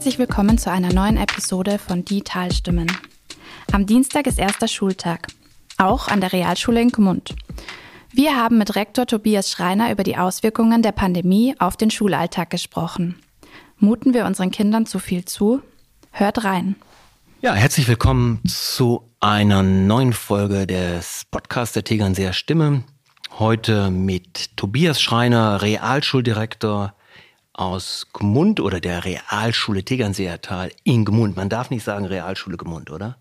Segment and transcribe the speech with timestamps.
[0.00, 2.90] Herzlich willkommen zu einer neuen Episode von Die Talstimmen.
[3.70, 5.26] Am Dienstag ist erster Schultag,
[5.76, 7.34] auch an der Realschule in Gmund.
[8.10, 13.16] Wir haben mit Rektor Tobias Schreiner über die Auswirkungen der Pandemie auf den Schulalltag gesprochen.
[13.76, 15.60] Muten wir unseren Kindern zu viel zu?
[16.12, 16.76] Hört rein.
[17.42, 22.84] Ja, herzlich willkommen zu einer neuen Folge des Podcasts der Tegernseer Stimme.
[23.38, 26.94] Heute mit Tobias Schreiner, Realschuldirektor
[27.60, 31.36] aus Gmund oder der Realschule Tegernseertal in Gmund.
[31.36, 33.18] Man darf nicht sagen Realschule Gmund, oder?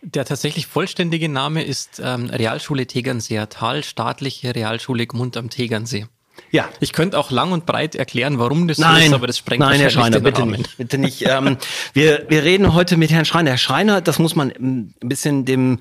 [0.00, 6.06] Der tatsächlich vollständige Name ist ähm, Realschule Tegernseertal, staatliche Realschule Gmund am Tegernsee.
[6.50, 6.70] Ja.
[6.80, 9.60] Ich könnte auch lang und breit erklären, warum das nein, so ist, aber das sprengt
[9.60, 10.76] Nein, Herr Schreiner, bitte nicht.
[10.78, 11.22] Bitte nicht.
[11.28, 11.58] ähm,
[11.92, 13.50] wir, wir reden heute mit Herrn Schreiner.
[13.50, 15.80] Herr Schreiner, das muss man ein bisschen dem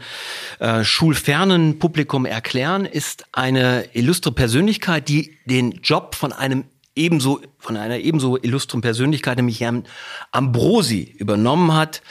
[0.60, 7.78] äh, schulfernen Publikum erklären, ist eine illustre Persönlichkeit, die den Job von einem ebenso, von
[7.78, 9.86] einer ebenso illustren Persönlichkeit, nämlich Herrn
[10.32, 12.02] Ambrosi, übernommen hat,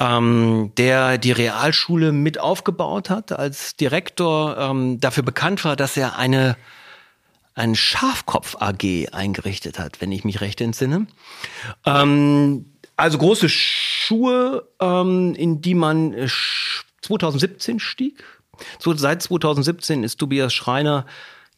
[0.00, 6.18] ähm, der die Realschule mit aufgebaut hat, als Direktor ähm, dafür bekannt war, dass er
[6.18, 6.56] eine
[7.56, 11.06] ein Schafkopf AG eingerichtet hat, wenn ich mich recht entsinne.
[11.86, 16.14] Ähm, also große Schuhe, ähm, in die man
[17.02, 18.24] 2017 stieg.
[18.78, 21.06] So, seit 2017 ist Tobias Schreiner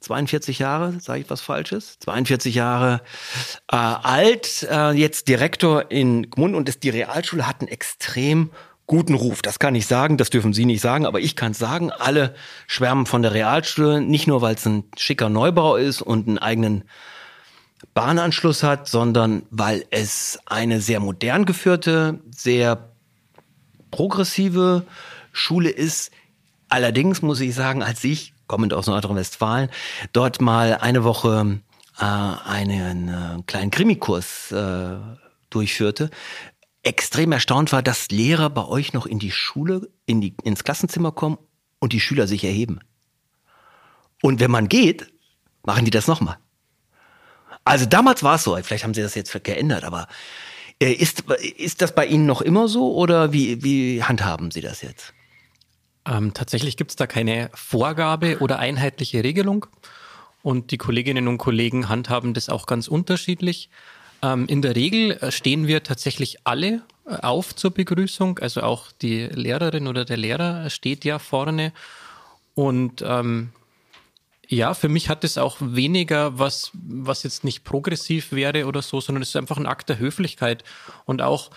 [0.00, 1.98] 42 Jahre, sage ich was Falsches?
[2.00, 3.00] 42 Jahre
[3.70, 8.50] äh, alt, äh, jetzt Direktor in Gmund und ist, die Realschule hat einen extrem
[8.86, 9.42] guten Ruf.
[9.42, 11.91] Das kann ich sagen, das dürfen Sie nicht sagen, aber ich kann es sagen.
[11.91, 12.34] Alle
[12.66, 16.84] schwärmen von der Realschule, nicht nur, weil es ein schicker Neubau ist und einen eigenen
[17.94, 22.91] Bahnanschluss hat, sondern weil es eine sehr modern geführte, sehr
[23.91, 24.84] progressive
[25.33, 26.10] Schule ist.
[26.69, 29.70] Allerdings muss ich sagen, als ich kommend aus Nordrhein-Westfalen,
[30.12, 31.60] dort mal eine Woche
[31.98, 34.97] äh, einen äh, kleinen Krimikurs äh,
[35.50, 36.10] durchführte,
[36.82, 41.12] extrem erstaunt war, dass Lehrer bei euch noch in die Schule, in die, ins Klassenzimmer
[41.12, 41.38] kommen
[41.78, 42.81] und die Schüler sich erheben.
[44.22, 45.12] Und wenn man geht,
[45.65, 46.38] machen die das nochmal.
[47.65, 50.06] Also damals war es so, vielleicht haben sie das jetzt geändert, aber
[50.81, 54.82] äh, ist, ist das bei Ihnen noch immer so oder wie, wie handhaben Sie das
[54.82, 55.15] jetzt?
[56.06, 59.67] Ähm, tatsächlich gibt es da keine Vorgabe oder einheitliche Regelung.
[60.43, 63.69] Und die Kolleginnen und Kollegen handhaben das auch ganz unterschiedlich.
[64.22, 68.39] Ähm, in der Regel äh, stehen wir tatsächlich alle äh, auf zur Begrüßung.
[68.39, 71.72] Also auch die Lehrerin oder der Lehrer steht ja vorne.
[72.55, 73.50] Und ähm,
[74.49, 79.00] ja, für mich hat es auch weniger was, was jetzt nicht progressiv wäre oder so,
[79.00, 80.62] sondern es ist einfach ein Akt der Höflichkeit.
[81.05, 81.50] Und auch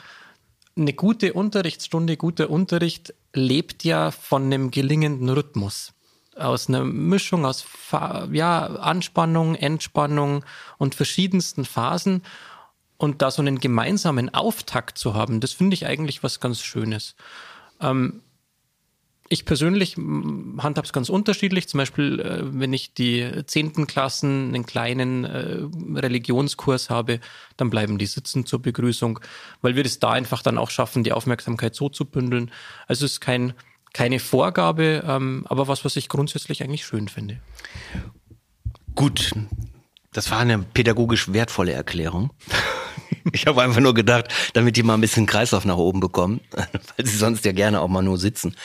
[0.79, 5.93] eine gute Unterrichtsstunde, guter Unterricht lebt ja von einem gelingenden Rhythmus.
[6.35, 7.65] Aus einer Mischung aus
[8.31, 10.45] ja, Anspannung, Entspannung
[10.77, 12.23] und verschiedensten Phasen.
[12.97, 17.15] Und da so einen gemeinsamen Auftakt zu haben, das finde ich eigentlich was ganz Schönes.
[17.79, 18.21] Ähm,
[19.31, 21.69] ich persönlich handhabe es ganz unterschiedlich.
[21.69, 25.59] Zum Beispiel, äh, wenn ich die zehnten Klassen einen kleinen äh,
[25.95, 27.19] Religionskurs habe,
[27.55, 29.19] dann bleiben die sitzen zur Begrüßung,
[29.61, 32.51] weil wir das da einfach dann auch schaffen, die Aufmerksamkeit so zu bündeln.
[32.87, 33.53] Also es ist kein,
[33.93, 37.39] keine Vorgabe, ähm, aber was, was ich grundsätzlich eigentlich schön finde.
[38.95, 39.31] Gut,
[40.11, 42.31] das war eine pädagogisch wertvolle Erklärung.
[43.31, 47.05] Ich habe einfach nur gedacht, damit die mal ein bisschen Kreislauf nach oben bekommen, weil
[47.05, 48.55] sie sonst ja gerne auch mal nur sitzen.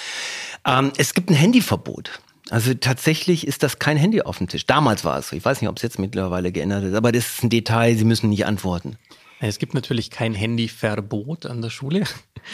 [0.66, 2.21] Ähm, es gibt ein Handyverbot.
[2.50, 4.66] Also tatsächlich ist das kein Handy auf dem Tisch.
[4.66, 5.37] Damals war es so.
[5.37, 8.04] Ich weiß nicht, ob es jetzt mittlerweile geändert ist, aber das ist ein Detail, Sie
[8.04, 8.97] müssen nicht antworten.
[9.41, 12.04] Es gibt natürlich kein Handyverbot an der Schule,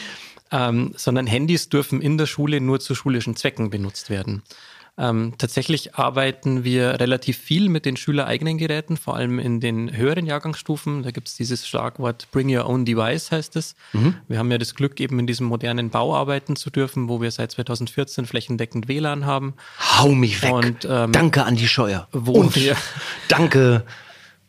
[0.53, 4.43] ähm, sondern Handys dürfen in der Schule nur zu schulischen Zwecken benutzt werden.
[5.01, 10.27] Ähm, tatsächlich arbeiten wir relativ viel mit den schülereigenen Geräten, vor allem in den höheren
[10.27, 11.03] Jahrgangsstufen.
[11.03, 13.77] Da gibt es dieses Schlagwort Bring Your Own Device, heißt es.
[13.95, 14.17] Mhm.
[14.29, 17.31] Wir haben ja das Glück, eben in diesem modernen Bau arbeiten zu dürfen, wo wir
[17.31, 19.55] seit 2014 flächendeckend WLAN haben.
[19.79, 20.53] Hau mich weg.
[20.53, 22.07] Und, ähm, danke an die Scheuer.
[22.13, 22.55] Und
[23.29, 23.87] danke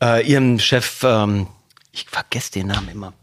[0.03, 1.47] äh, Ihrem Chef, ähm,
[1.93, 3.13] ich vergesse den Namen immer.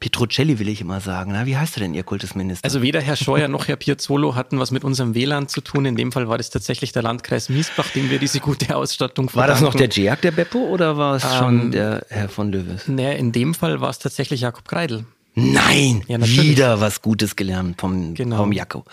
[0.00, 1.32] Petrucelli will ich immer sagen.
[1.32, 2.64] Na, wie heißt er denn, Ihr Kultusminister?
[2.64, 5.84] Also weder Herr Scheuer noch Herr Piazzolo hatten was mit unserem WLAN zu tun.
[5.84, 9.48] In dem Fall war das tatsächlich der Landkreis Miesbach, dem wir diese gute Ausstattung verdanken.
[9.48, 12.52] War das noch der GEAC, der Beppo, oder war es ähm, schon der Herr von
[12.52, 12.88] Löwes?
[12.88, 15.04] Naja, in dem Fall war es tatsächlich Jakob Kreidel.
[15.34, 18.38] Nein, ja, wieder was Gutes gelernt vom, genau.
[18.38, 18.90] vom Jakob.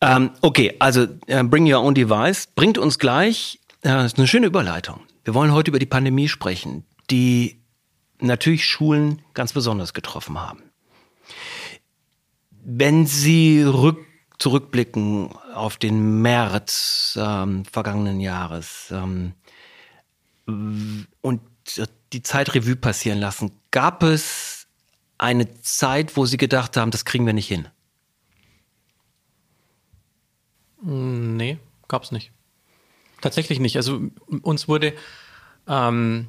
[0.00, 4.46] Ähm, okay, also äh, Bring Your Own Device bringt uns gleich, äh, ist eine schöne
[4.46, 5.00] Überleitung.
[5.24, 7.59] Wir wollen heute über die Pandemie sprechen, die
[8.20, 10.62] natürlich Schulen ganz besonders getroffen haben.
[12.62, 14.06] Wenn Sie rück,
[14.38, 19.34] zurückblicken auf den März ähm, vergangenen Jahres ähm,
[20.46, 21.40] und
[22.12, 24.66] die Zeitrevue passieren lassen, gab es
[25.18, 27.68] eine Zeit, wo Sie gedacht haben, das kriegen wir nicht hin?
[30.82, 31.58] Nee,
[31.88, 32.32] gab es nicht.
[33.20, 33.76] Tatsächlich nicht.
[33.76, 34.00] Also
[34.42, 34.94] uns wurde,
[35.68, 36.28] ähm,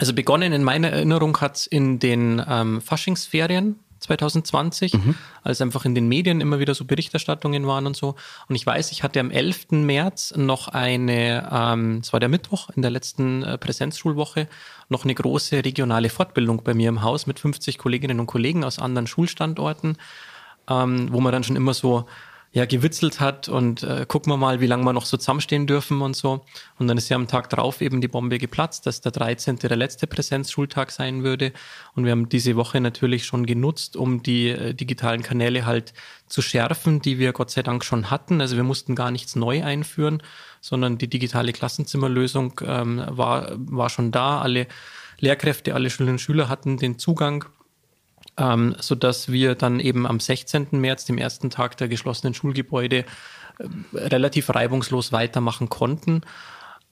[0.00, 5.14] also begonnen in meiner Erinnerung hat es in den ähm, Faschingsferien 2020, mhm.
[5.42, 8.16] als einfach in den Medien immer wieder so Berichterstattungen waren und so.
[8.48, 9.72] Und ich weiß, ich hatte am 11.
[9.72, 14.48] März noch eine, ähm, es war der Mittwoch in der letzten äh, Präsenzschulwoche,
[14.88, 18.78] noch eine große regionale Fortbildung bei mir im Haus mit 50 Kolleginnen und Kollegen aus
[18.78, 19.98] anderen Schulstandorten,
[20.70, 22.06] ähm, wo man dann schon immer so
[22.52, 26.02] ja gewitzelt hat und äh, gucken wir mal, wie lange wir noch so zusammenstehen dürfen
[26.02, 26.44] und so.
[26.78, 29.56] Und dann ist ja am Tag drauf eben die Bombe geplatzt, dass der 13.
[29.58, 31.52] der letzte Präsenzschultag sein würde.
[31.94, 35.92] Und wir haben diese Woche natürlich schon genutzt, um die äh, digitalen Kanäle halt
[36.26, 38.40] zu schärfen, die wir Gott sei Dank schon hatten.
[38.40, 40.20] Also wir mussten gar nichts neu einführen,
[40.60, 44.40] sondern die digitale Klassenzimmerlösung ähm, war, war schon da.
[44.40, 44.66] Alle
[45.20, 47.44] Lehrkräfte, alle Schülerinnen und Schüler hatten den Zugang
[48.40, 50.68] ähm, sodass wir dann eben am 16.
[50.72, 53.04] März, dem ersten Tag der geschlossenen Schulgebäude,
[53.58, 56.22] äh, relativ reibungslos weitermachen konnten.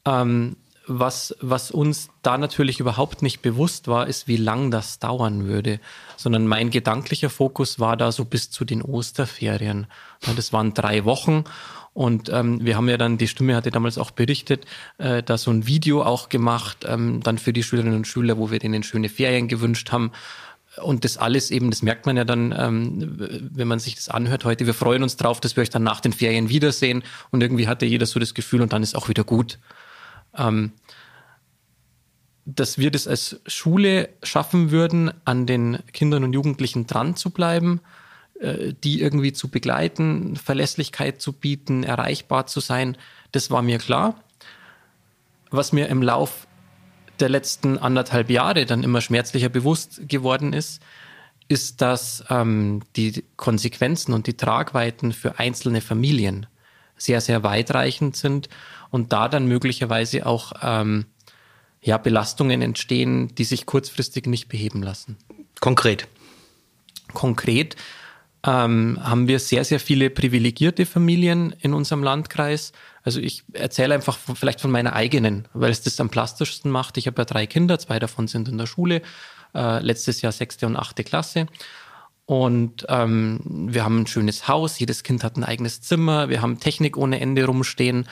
[0.04, 0.56] Ähm,
[0.90, 5.80] was, was uns da natürlich überhaupt nicht bewusst war, ist, wie lang das dauern würde,
[6.16, 9.86] sondern mein gedanklicher Fokus war da so bis zu den Osterferien.
[10.34, 11.44] Das waren drei Wochen
[11.98, 14.66] und ähm, wir haben ja dann, die Stimme hatte damals auch berichtet,
[14.98, 18.50] äh, da so ein Video auch gemacht, ähm, dann für die Schülerinnen und Schüler, wo
[18.50, 20.12] wir denen schöne Ferien gewünscht haben.
[20.82, 23.16] Und das alles eben, das merkt man ja dann, ähm,
[23.52, 24.66] wenn man sich das anhört heute.
[24.66, 27.02] Wir freuen uns drauf, dass wir euch dann nach den Ferien wiedersehen.
[27.30, 29.58] Und irgendwie hatte jeder so das Gefühl und dann ist auch wieder gut.
[30.36, 30.72] Ähm,
[32.44, 37.80] dass wir das als Schule schaffen würden, an den Kindern und Jugendlichen dran zu bleiben,
[38.40, 42.96] äh, die irgendwie zu begleiten, Verlässlichkeit zu bieten, erreichbar zu sein,
[43.32, 44.14] das war mir klar.
[45.50, 46.47] Was mir im Lauf
[47.20, 50.82] der letzten anderthalb Jahre dann immer schmerzlicher bewusst geworden ist,
[51.48, 56.46] ist, dass ähm, die Konsequenzen und die Tragweiten für einzelne Familien
[56.96, 58.48] sehr, sehr weitreichend sind
[58.90, 61.06] und da dann möglicherweise auch ähm,
[61.80, 65.16] ja, Belastungen entstehen, die sich kurzfristig nicht beheben lassen.
[65.60, 66.06] Konkret.
[67.14, 67.76] Konkret
[68.46, 72.72] ähm, haben wir sehr, sehr viele privilegierte Familien in unserem Landkreis.
[73.02, 76.96] Also ich erzähle einfach von, vielleicht von meiner eigenen, weil es das am plastischsten macht.
[76.98, 79.02] Ich habe ja drei Kinder, zwei davon sind in der Schule,
[79.54, 81.46] äh, letztes Jahr sechste und achte Klasse.
[82.26, 86.60] Und ähm, wir haben ein schönes Haus, jedes Kind hat ein eigenes Zimmer, wir haben
[86.60, 88.06] Technik ohne Ende rumstehen.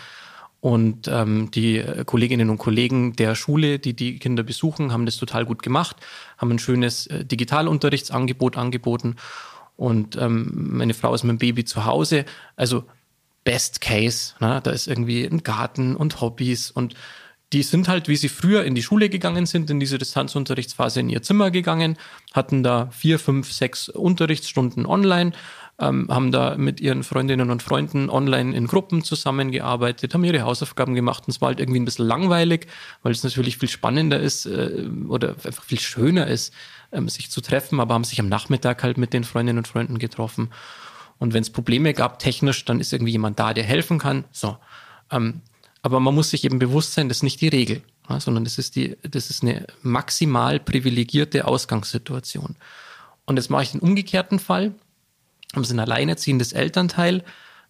[0.60, 5.44] Und ähm, die Kolleginnen und Kollegen der Schule, die die Kinder besuchen, haben das total
[5.44, 5.96] gut gemacht,
[6.38, 9.16] haben ein schönes äh, Digitalunterrichtsangebot angeboten.
[9.76, 12.24] Und ähm, meine Frau ist mit dem Baby zu Hause.
[12.56, 12.84] Also
[13.44, 14.34] Best Case.
[14.40, 14.60] Ne?
[14.62, 16.94] Da ist irgendwie ein Garten und Hobbys und
[17.52, 21.08] die sind halt, wie sie früher in die Schule gegangen sind, in diese Distanzunterrichtsphase in
[21.08, 21.96] ihr Zimmer gegangen,
[22.32, 25.32] hatten da vier, fünf, sechs Unterrichtsstunden online,
[25.78, 30.94] ähm, haben da mit ihren Freundinnen und Freunden online in Gruppen zusammengearbeitet, haben ihre Hausaufgaben
[30.94, 32.66] gemacht und es war halt irgendwie ein bisschen langweilig,
[33.02, 36.54] weil es natürlich viel spannender ist äh, oder einfach viel schöner ist,
[36.92, 39.98] ähm, sich zu treffen, aber haben sich am Nachmittag halt mit den Freundinnen und Freunden
[39.98, 40.50] getroffen.
[41.18, 44.24] Und wenn es Probleme gab technisch, dann ist irgendwie jemand da, der helfen kann.
[44.32, 44.56] So.
[45.10, 45.40] Ähm,
[45.82, 48.58] aber man muss sich eben bewusst sein, das ist nicht die Regel, ja, sondern das
[48.58, 52.56] ist, die, das ist eine maximal privilegierte Ausgangssituation.
[53.24, 54.74] Und jetzt mache ich den umgekehrten Fall.
[55.56, 57.24] Haben Sie ein alleinerziehendes Elternteil,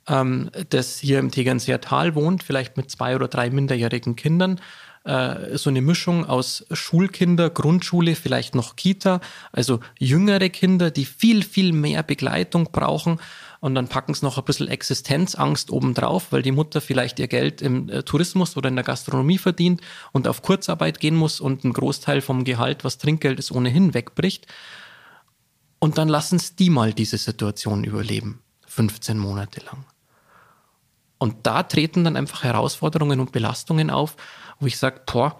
[0.08, 4.60] ähm, das hier im Tegernseer Tal wohnt, vielleicht mit zwei oder drei minderjährigen Kindern,
[5.04, 9.20] äh, so eine Mischung aus Schulkinder, Grundschule, vielleicht noch Kita,
[9.52, 13.20] also jüngere Kinder, die viel, viel mehr Begleitung brauchen.
[13.60, 17.62] Und dann packen es noch ein bisschen Existenzangst obendrauf, weil die Mutter vielleicht ihr Geld
[17.62, 21.72] im äh, Tourismus oder in der Gastronomie verdient und auf Kurzarbeit gehen muss und ein
[21.72, 24.48] Großteil vom Gehalt, was Trinkgeld ist, ohnehin wegbricht.
[25.78, 29.84] Und dann lassen es die mal diese Situation überleben, 15 Monate lang.
[31.18, 34.16] Und da treten dann einfach Herausforderungen und Belastungen auf,
[34.60, 35.38] wo ich sage, boah,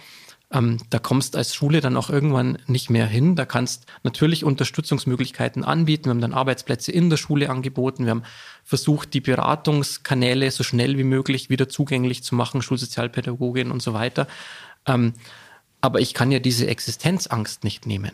[0.52, 3.35] ähm, da kommst als Schule dann auch irgendwann nicht mehr hin.
[3.35, 6.05] Da kannst natürlich Unterstützungsmöglichkeiten anbieten.
[6.05, 8.05] Wir haben dann Arbeitsplätze in der Schule angeboten.
[8.05, 8.23] Wir haben
[8.62, 14.28] versucht, die Beratungskanäle so schnell wie möglich wieder zugänglich zu machen, Schulsozialpädagogin und so weiter.
[14.87, 15.14] Ähm,
[15.81, 18.12] aber ich kann ja diese Existenzangst nicht nehmen.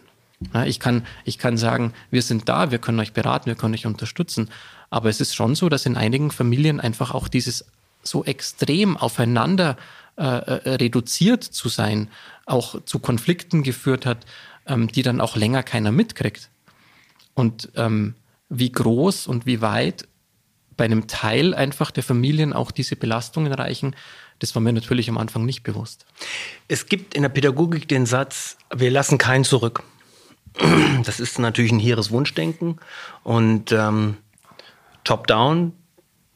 [0.52, 3.74] Ja, ich, kann, ich kann sagen, wir sind da, wir können euch beraten, wir können
[3.74, 4.50] euch unterstützen.
[4.90, 7.64] Aber es ist schon so, dass in einigen Familien einfach auch dieses
[8.02, 9.76] so extrem aufeinander
[10.16, 12.08] äh, äh, reduziert zu sein,
[12.44, 14.26] auch zu Konflikten geführt hat,
[14.66, 16.50] ähm, die dann auch länger keiner mitkriegt.
[17.34, 18.14] Und ähm,
[18.48, 20.06] wie groß und wie weit
[20.76, 23.96] bei einem Teil einfach der Familien auch diese Belastungen reichen,
[24.38, 26.04] das war mir natürlich am Anfang nicht bewusst.
[26.68, 29.82] Es gibt in der Pädagogik den Satz, wir lassen keinen zurück.
[31.04, 32.78] das ist natürlich ein hehres Wunschdenken
[33.22, 34.16] und ähm,
[35.04, 35.72] top-down,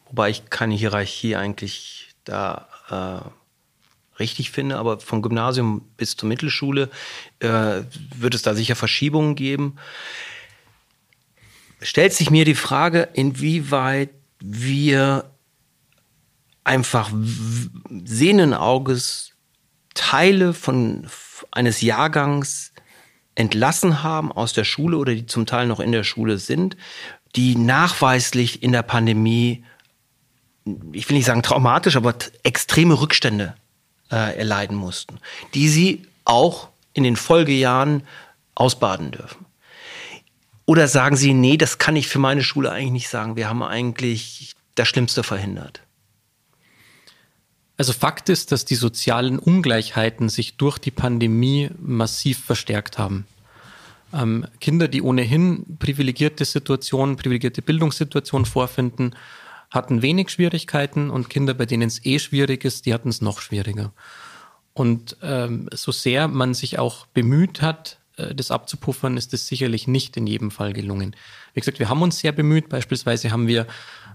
[0.07, 6.91] wobei ich keine Hierarchie eigentlich da äh, richtig finde, aber vom Gymnasium bis zur Mittelschule
[7.41, 7.83] äh,
[8.15, 9.77] wird es da sicher Verschiebungen geben.
[11.83, 15.31] Stellt sich mir die Frage, inwieweit wir
[16.65, 17.11] einfach
[18.05, 19.33] sehenden Auges
[19.95, 21.09] Teile von
[21.51, 22.73] eines Jahrgangs
[23.37, 26.77] entlassen haben aus der Schule oder die zum Teil noch in der Schule sind,
[27.37, 29.65] die nachweislich in der Pandemie,
[30.93, 33.55] ich will nicht sagen traumatisch, aber extreme Rückstände
[34.11, 35.19] äh, erleiden mussten,
[35.55, 38.03] die sie auch in den Folgejahren
[38.55, 39.47] ausbaden dürfen.
[40.65, 43.37] Oder sagen Sie, nee, das kann ich für meine Schule eigentlich nicht sagen.
[43.37, 45.83] Wir haben eigentlich das Schlimmste verhindert.
[47.77, 53.27] Also Fakt ist, dass die sozialen Ungleichheiten sich durch die Pandemie massiv verstärkt haben.
[54.13, 59.15] Ähm, Kinder, die ohnehin privilegierte Situationen, privilegierte Bildungssituationen vorfinden,
[59.71, 63.41] hatten wenig Schwierigkeiten und Kinder, bei denen es eh schwierig ist, die hatten es noch
[63.41, 63.93] schwieriger.
[64.73, 69.87] Und ähm, so sehr man sich auch bemüht hat, äh, das abzupuffern, ist es sicherlich
[69.87, 71.17] nicht in jedem Fall gelungen.
[71.55, 72.69] Wie gesagt, wir haben uns sehr bemüht.
[72.69, 73.67] Beispielsweise haben wir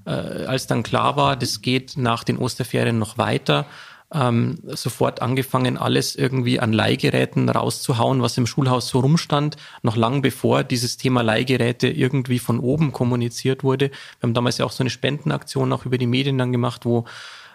[0.05, 0.11] äh,
[0.45, 3.65] als dann klar war, das geht nach den Osterferien noch weiter,
[4.13, 10.21] ähm, sofort angefangen, alles irgendwie an Leihgeräten rauszuhauen, was im Schulhaus so rumstand, noch lang
[10.21, 13.89] bevor dieses Thema Leihgeräte irgendwie von oben kommuniziert wurde.
[13.89, 17.05] Wir haben damals ja auch so eine Spendenaktion auch über die Medien dann gemacht, wo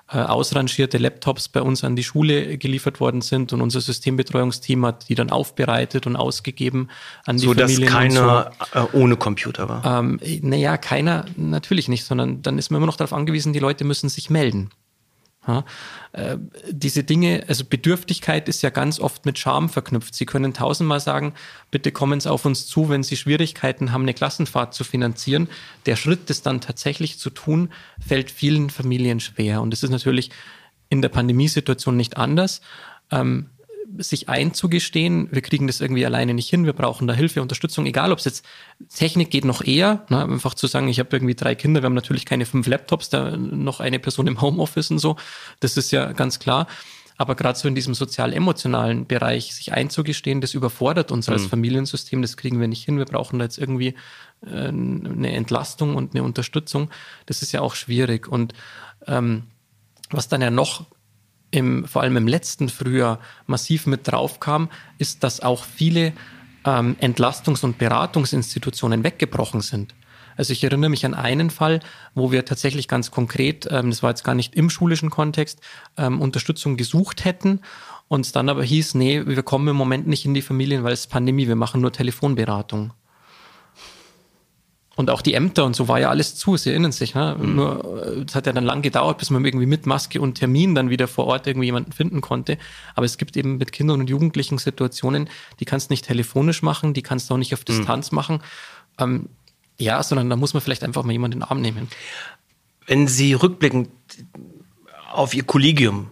[0.09, 5.17] ausrangierte Laptops bei uns an die Schule geliefert worden sind und unser Systembetreuungsteam hat die
[5.17, 6.89] dann aufbereitet und ausgegeben
[7.25, 7.77] an die so, Familien.
[7.77, 8.81] So, dass keiner so.
[8.81, 9.85] Äh, ohne Computer war?
[10.01, 13.85] Ähm, naja, keiner natürlich nicht, sondern dann ist man immer noch darauf angewiesen, die Leute
[13.85, 14.71] müssen sich melden.
[15.47, 15.65] Ja,
[16.13, 16.39] äh,
[16.71, 20.15] diese Dinge, also Bedürftigkeit ist ja ganz oft mit Scham verknüpft.
[20.15, 21.35] Sie können tausendmal sagen,
[21.71, 25.49] bitte kommen Sie auf uns zu, wenn Sie Schwierigkeiten haben, eine Klassenfahrt zu finanzieren.
[25.87, 27.71] Der Schritt, das dann tatsächlich zu tun,
[28.05, 29.63] fällt vielen Familien schwer.
[29.63, 30.31] Und es ist natürlich
[30.89, 32.61] in der Pandemiesituation nicht anders.
[33.13, 33.51] Ähm,
[33.99, 38.13] sich einzugestehen, wir kriegen das irgendwie alleine nicht hin, wir brauchen da Hilfe, Unterstützung, egal
[38.13, 38.45] ob es jetzt
[38.95, 41.95] Technik geht noch eher, ne, einfach zu sagen, ich habe irgendwie drei Kinder, wir haben
[41.95, 45.17] natürlich keine fünf Laptops, da noch eine Person im Homeoffice und so,
[45.61, 46.67] das ist ja ganz klar.
[47.19, 51.33] Aber gerade so in diesem sozial-emotionalen Bereich sich einzugestehen, das überfordert uns mhm.
[51.33, 52.99] als Familiensystem, das kriegen wir nicht hin.
[52.99, 53.95] Wir brauchen da jetzt irgendwie
[54.47, 56.91] äh, eine Entlastung und eine Unterstützung.
[57.25, 58.29] Das ist ja auch schwierig.
[58.29, 58.53] Und
[59.07, 59.45] ähm,
[60.11, 60.85] was dann ja noch
[61.51, 66.13] im, vor allem im letzten Frühjahr massiv mit drauf kam, ist, dass auch viele
[66.65, 69.95] ähm, Entlastungs- und Beratungsinstitutionen weggebrochen sind.
[70.37, 71.81] Also ich erinnere mich an einen Fall,
[72.15, 75.61] wo wir tatsächlich ganz konkret, ähm, das war jetzt gar nicht im schulischen Kontext,
[75.97, 77.61] ähm, Unterstützung gesucht hätten
[78.09, 80.93] und es dann aber hieß, nee, wir kommen im Moment nicht in die Familien, weil
[80.93, 82.93] es Pandemie, wir machen nur Telefonberatung.
[84.97, 87.15] Und auch die Ämter und so war ja alles zu, Sie erinnern sich.
[87.15, 87.37] Ne?
[87.39, 87.55] Mhm.
[87.55, 90.75] Nur, äh, es hat ja dann lang gedauert, bis man irgendwie mit Maske und Termin
[90.75, 92.57] dann wieder vor Ort irgendwie jemanden finden konnte.
[92.95, 95.29] Aber es gibt eben mit Kindern und Jugendlichen Situationen,
[95.61, 97.65] die kannst du nicht telefonisch machen, die kannst du auch nicht auf mhm.
[97.67, 98.17] Distanz mhm.
[98.17, 98.43] machen.
[98.99, 99.29] Ähm,
[99.79, 101.89] ja, sondern da muss man vielleicht einfach mal jemanden in den Arm nehmen.
[102.87, 103.91] Wenn Sie rückblickend
[105.13, 106.09] auf Ihr Kollegium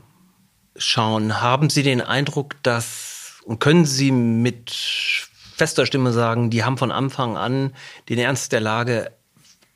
[0.77, 6.79] schauen, haben Sie den Eindruck, dass und können Sie mit fester Stimme sagen, die haben
[6.79, 7.73] von Anfang an
[8.09, 9.11] den Ernst der Lage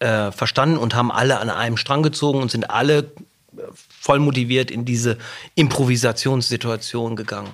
[0.00, 3.62] äh, verstanden und haben alle an einem Strang gezogen und sind alle äh,
[4.00, 5.18] voll motiviert in diese
[5.54, 7.50] Improvisationssituation gegangen.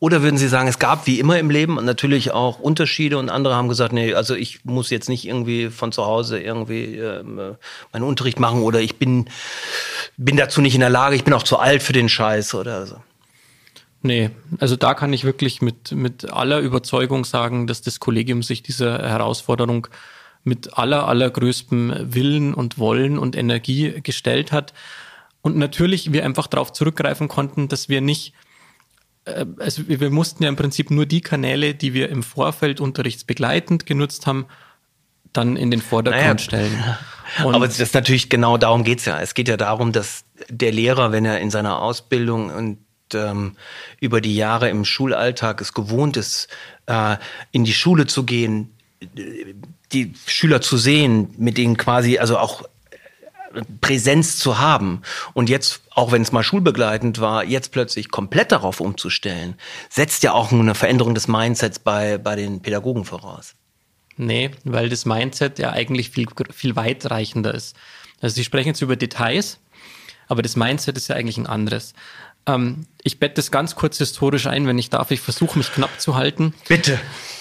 [0.00, 3.54] Oder würden Sie sagen, es gab wie immer im Leben natürlich auch Unterschiede und andere
[3.54, 8.02] haben gesagt, nee, also ich muss jetzt nicht irgendwie von zu Hause irgendwie äh, meinen
[8.02, 9.28] Unterricht machen oder ich bin,
[10.16, 12.86] bin dazu nicht in der Lage, ich bin auch zu alt für den Scheiß oder
[12.86, 12.96] so.
[14.02, 18.62] Nee, also da kann ich wirklich mit, mit aller Überzeugung sagen, dass das Kollegium sich
[18.62, 19.88] dieser Herausforderung
[20.42, 24.72] mit aller, allergrößtem Willen und Wollen und Energie gestellt hat.
[25.42, 28.32] Und natürlich wir einfach darauf zurückgreifen konnten, dass wir nicht,
[29.26, 33.84] äh, also wir mussten ja im Prinzip nur die Kanäle, die wir im Vorfeld unterrichtsbegleitend
[33.84, 34.46] genutzt haben,
[35.34, 36.84] dann in den Vordergrund naja, stellen.
[37.44, 39.20] Und aber das ist natürlich genau darum geht's ja.
[39.20, 42.78] Es geht ja darum, dass der Lehrer, wenn er in seiner Ausbildung und
[43.14, 43.56] ähm,
[44.00, 46.48] über die Jahre im Schulalltag es gewohnt ist,
[46.86, 47.16] äh,
[47.52, 48.70] in die Schule zu gehen,
[49.92, 52.64] die Schüler zu sehen, mit denen quasi, also auch
[53.80, 55.02] Präsenz zu haben
[55.34, 59.54] und jetzt, auch wenn es mal schulbegleitend war, jetzt plötzlich komplett darauf umzustellen,
[59.88, 63.54] setzt ja auch eine Veränderung des Mindsets bei, bei den Pädagogen voraus.
[64.16, 67.74] Nee, weil das Mindset ja eigentlich viel, viel weitreichender ist.
[68.20, 69.58] Also Sie sprechen jetzt über Details,
[70.28, 71.94] aber das Mindset ist ja eigentlich ein anderes.
[72.46, 75.10] Ähm, ich bette das ganz kurz historisch ein, wenn ich darf.
[75.10, 76.54] Ich versuche mich knapp zu halten.
[76.68, 76.98] Bitte.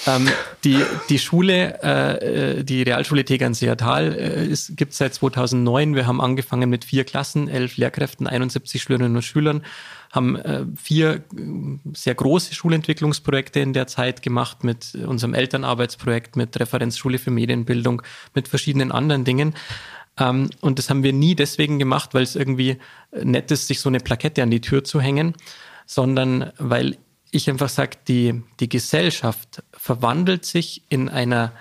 [0.08, 0.30] Ähm,
[0.64, 5.96] die, die Schule, äh, die Realschule Tegernseer Tal, äh, gibt es seit 2009.
[5.96, 9.64] Wir haben angefangen mit vier Klassen, elf Lehrkräften, 71 Schülerinnen und Schülern,
[10.12, 11.22] haben äh, vier äh,
[11.94, 18.02] sehr große Schulentwicklungsprojekte in der Zeit gemacht mit unserem Elternarbeitsprojekt, mit Referenzschule für Medienbildung,
[18.34, 19.54] mit verschiedenen anderen Dingen.
[20.20, 22.78] Ähm, und das haben wir nie deswegen gemacht, weil es irgendwie
[23.12, 25.34] nett ist, sich so eine Plakette an die Tür zu hängen,
[25.86, 26.98] sondern weil
[27.32, 31.54] ich einfach sage, die, die Gesellschaft verwandelt sich in einer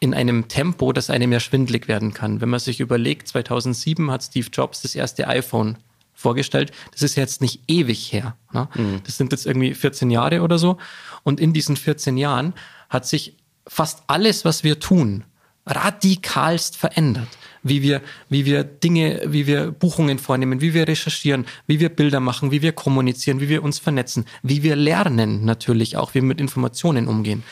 [0.00, 2.40] in einem Tempo, das einem ja schwindlig werden kann.
[2.40, 5.78] Wenn man sich überlegt, 2007 hat Steve Jobs das erste iPhone
[6.12, 6.72] vorgestellt.
[6.90, 8.36] Das ist jetzt nicht ewig her.
[8.52, 8.68] Ne?
[8.74, 9.02] Mhm.
[9.04, 10.78] Das sind jetzt irgendwie 14 Jahre oder so.
[11.22, 12.54] Und in diesen 14 Jahren
[12.88, 15.22] hat sich fast alles, was wir tun,
[15.66, 17.28] radikalst verändert.
[17.62, 22.18] Wie wir, wie wir Dinge, wie wir Buchungen vornehmen, wie wir recherchieren, wie wir Bilder
[22.18, 26.22] machen, wie wir kommunizieren, wie wir uns vernetzen, wie wir lernen natürlich auch, wie wir
[26.22, 27.44] mit Informationen umgehen.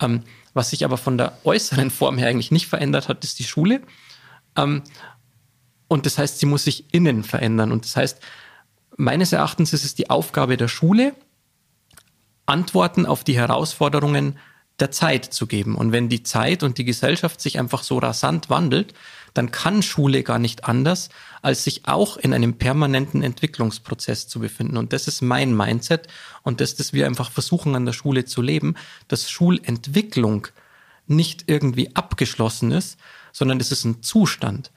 [0.00, 0.22] Ähm,
[0.54, 3.82] was sich aber von der äußeren Form her eigentlich nicht verändert hat, ist die Schule.
[4.56, 4.82] Ähm,
[5.88, 7.72] und das heißt, sie muss sich innen verändern.
[7.72, 8.20] Und das heißt,
[8.96, 11.14] meines Erachtens ist es die Aufgabe der Schule,
[12.46, 14.38] Antworten auf die Herausforderungen
[14.80, 15.74] der Zeit zu geben.
[15.74, 18.94] Und wenn die Zeit und die Gesellschaft sich einfach so rasant wandelt,
[19.34, 21.08] dann kann Schule gar nicht anders,
[21.42, 24.76] als sich auch in einem permanenten Entwicklungsprozess zu befinden.
[24.76, 26.08] Und das ist mein Mindset
[26.42, 28.74] und das, das wir einfach versuchen an der Schule zu leben,
[29.08, 30.48] dass Schulentwicklung
[31.06, 32.98] nicht irgendwie abgeschlossen ist,
[33.32, 34.70] sondern es ist ein Zustand.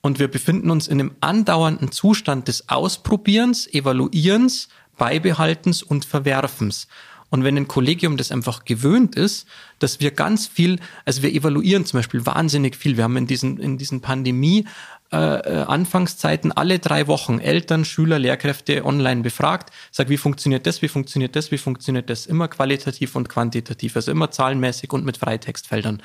[0.00, 4.68] Und wir befinden uns in einem andauernden Zustand des Ausprobierens, Evaluierens,
[4.98, 6.88] Beibehaltens und Verwerfens.
[7.30, 9.46] Und wenn ein Kollegium das einfach gewöhnt ist,
[9.78, 12.96] dass wir ganz viel, also wir evaluieren zum Beispiel wahnsinnig viel.
[12.96, 14.66] Wir haben in diesen, in diesen Pandemie
[15.12, 19.72] äh, äh, Anfangszeiten alle drei Wochen Eltern, Schüler, Lehrkräfte online befragt.
[19.90, 22.26] Sag, wie funktioniert das, wie funktioniert das, wie funktioniert das?
[22.26, 26.02] Immer qualitativ und quantitativ, also immer zahlenmäßig und mit Freitextfeldern.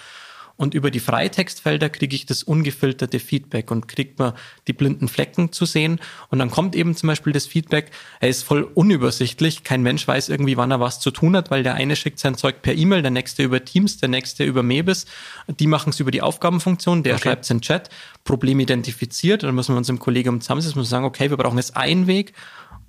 [0.59, 4.33] Und über die Freitextfelder kriege ich das ungefilterte Feedback und kriegt man
[4.67, 6.01] die blinden Flecken zu sehen.
[6.27, 9.63] Und dann kommt eben zum Beispiel das Feedback, er ist voll unübersichtlich.
[9.63, 12.35] Kein Mensch weiß irgendwie, wann er was zu tun hat, weil der eine schickt sein
[12.35, 15.05] Zeug per E-Mail, der nächste über Teams, der nächste über Mebis.
[15.47, 17.23] Die machen es über die Aufgabenfunktion, der okay.
[17.23, 17.89] schreibt es in Chat,
[18.25, 19.43] Problem identifiziert.
[19.43, 22.33] Dann müssen wir uns im Kollegium zusammensetzen und sagen, okay, wir brauchen jetzt einen Weg.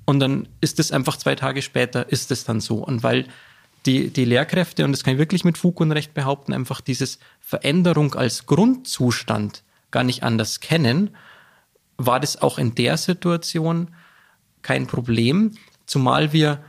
[0.07, 2.79] Und dann ist es einfach zwei Tage später, ist es dann so.
[2.79, 3.27] Und weil
[3.87, 7.19] die, die Lehrkräfte, und das kann ich wirklich mit Fug und Recht behaupten, einfach dieses
[7.41, 11.17] Veränderung als Grundzustand gar nicht anders kennen,
[11.97, 13.95] war das auch in der Situation
[14.63, 15.53] kein Problem,
[15.87, 16.63] zumal wir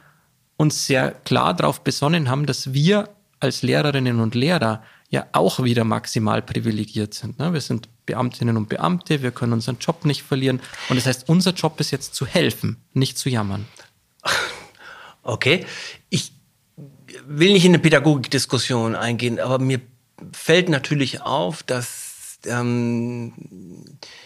[0.58, 5.84] uns sehr klar darauf besonnen haben, dass wir als Lehrerinnen und Lehrer ja auch wieder
[5.84, 7.39] maximal privilegiert sind.
[7.39, 7.54] Ne?
[7.54, 10.62] Wir sind Beamtinnen und Beamte, wir können unseren Job nicht verlieren.
[10.89, 13.67] Und das heißt, unser Job ist jetzt zu helfen, nicht zu jammern.
[15.24, 15.65] Okay,
[16.10, 16.32] ich
[17.38, 19.82] will nicht in eine Pädagogikdiskussion eingehen, aber mir
[20.34, 23.34] fällt natürlich auf, dass ähm,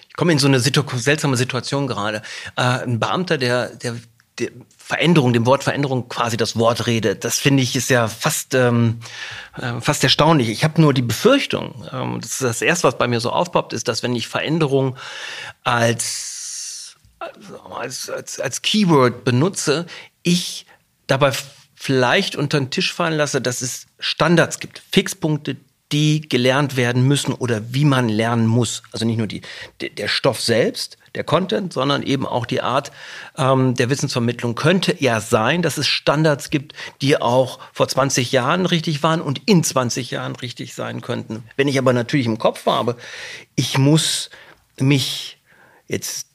[0.08, 2.22] ich komme in so eine Situ seltsame Situation gerade.
[2.56, 3.96] Äh, ein Beamter, der, der,
[4.40, 8.54] der Veränderung, dem Wort Veränderung quasi das Wort redet, das finde ich ist ja fast
[8.54, 9.00] ähm,
[9.58, 10.50] äh, fast erstaunlich.
[10.50, 13.74] Ich habe nur die Befürchtung, ähm, das ist das erste, was bei mir so aufpoppt,
[13.74, 14.96] ist, dass wenn ich Veränderung
[15.64, 16.96] als
[17.80, 19.88] als, als, als Keyword benutze,
[20.22, 20.66] ich
[21.08, 21.32] dabei
[21.76, 25.58] vielleicht unter den Tisch fallen lasse, dass es Standards gibt, Fixpunkte,
[25.92, 28.82] die gelernt werden müssen oder wie man lernen muss.
[28.92, 29.42] Also nicht nur die,
[29.80, 32.92] der Stoff selbst, der Content, sondern eben auch die Art
[33.38, 34.56] ähm, der Wissensvermittlung.
[34.56, 39.42] Könnte ja sein, dass es Standards gibt, die auch vor 20 Jahren richtig waren und
[39.46, 41.44] in 20 Jahren richtig sein könnten.
[41.56, 42.98] Wenn ich aber natürlich im Kopf habe,
[43.56, 44.30] ich muss
[44.78, 45.38] mich
[45.88, 46.28] jetzt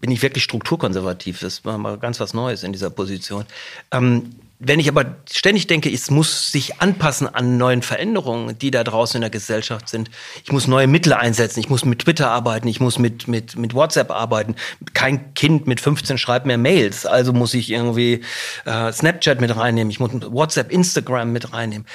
[0.00, 1.40] bin ich wirklich strukturkonservativ.
[1.40, 3.44] Das war mal ganz was Neues in dieser Position.
[3.90, 8.84] Ähm, wenn ich aber ständig denke, es muss sich anpassen an neuen Veränderungen, die da
[8.84, 10.10] draußen in der Gesellschaft sind.
[10.44, 11.60] Ich muss neue Mittel einsetzen.
[11.60, 12.68] Ich muss mit Twitter arbeiten.
[12.68, 14.54] Ich muss mit, mit, mit WhatsApp arbeiten.
[14.94, 17.04] Kein Kind mit 15 schreibt mehr Mails.
[17.04, 18.20] Also muss ich irgendwie
[18.64, 19.90] äh, Snapchat mit reinnehmen.
[19.90, 21.86] Ich muss WhatsApp, Instagram mit reinnehmen.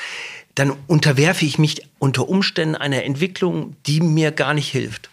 [0.54, 5.10] Dann unterwerfe ich mich unter Umständen einer Entwicklung, die mir gar nicht hilft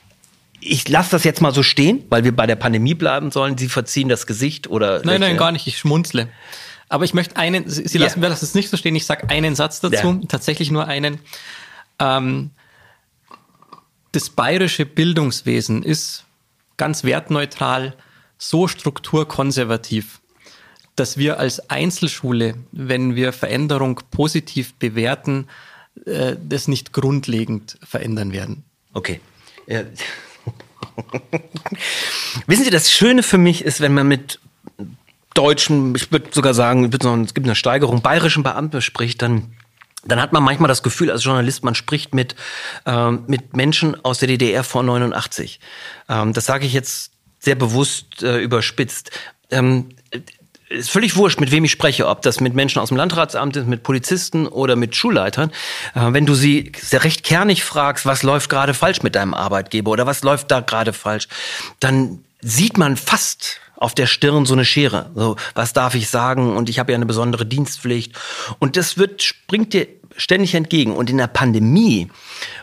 [0.66, 3.56] ich lasse das jetzt mal so stehen, weil wir bei der Pandemie bleiben sollen.
[3.56, 5.02] Sie verziehen das Gesicht oder.
[5.04, 5.66] Nein, nein, gar nicht.
[5.66, 6.28] Ich schmunzle.
[6.88, 8.32] Aber ich möchte einen, Sie, Sie lassen, yeah.
[8.32, 8.94] es nicht so stehen.
[8.94, 10.20] Ich sage einen Satz dazu, yeah.
[10.28, 11.18] tatsächlich nur einen.
[11.98, 12.50] Ähm,
[14.12, 16.24] das bayerische Bildungswesen ist
[16.76, 17.96] ganz wertneutral,
[18.38, 20.20] so strukturkonservativ,
[20.94, 25.48] dass wir als Einzelschule, wenn wir Veränderung positiv bewerten,
[26.04, 28.64] äh, das nicht grundlegend verändern werden.
[28.92, 29.20] Okay.
[29.66, 29.82] Ja.
[32.46, 34.40] Wissen Sie, das Schöne für mich ist, wenn man mit
[35.34, 39.52] deutschen, ich würde sogar sagen, es gibt eine Steigerung, bayerischen Beamten spricht, dann
[40.08, 42.36] dann hat man manchmal das Gefühl als Journalist, man spricht mit,
[42.84, 45.58] ähm, mit Menschen aus der DDR vor 89.
[46.08, 49.10] Ähm, das sage ich jetzt sehr bewusst äh, überspitzt.
[49.50, 49.88] Ähm,
[50.68, 53.66] ist völlig wurscht, mit wem ich spreche, ob das mit Menschen aus dem Landratsamt ist,
[53.66, 55.50] mit Polizisten oder mit Schulleitern.
[55.94, 59.90] Äh, wenn du sie sehr recht kernig fragst, was läuft gerade falsch mit deinem Arbeitgeber
[59.90, 61.28] oder was läuft da gerade falsch,
[61.80, 65.10] dann sieht man fast auf der Stirn so eine Schere.
[65.14, 66.56] So, was darf ich sagen?
[66.56, 68.12] Und ich habe ja eine besondere Dienstpflicht.
[68.58, 70.96] Und das wird, springt dir ständig entgegen.
[70.96, 72.08] Und in der Pandemie,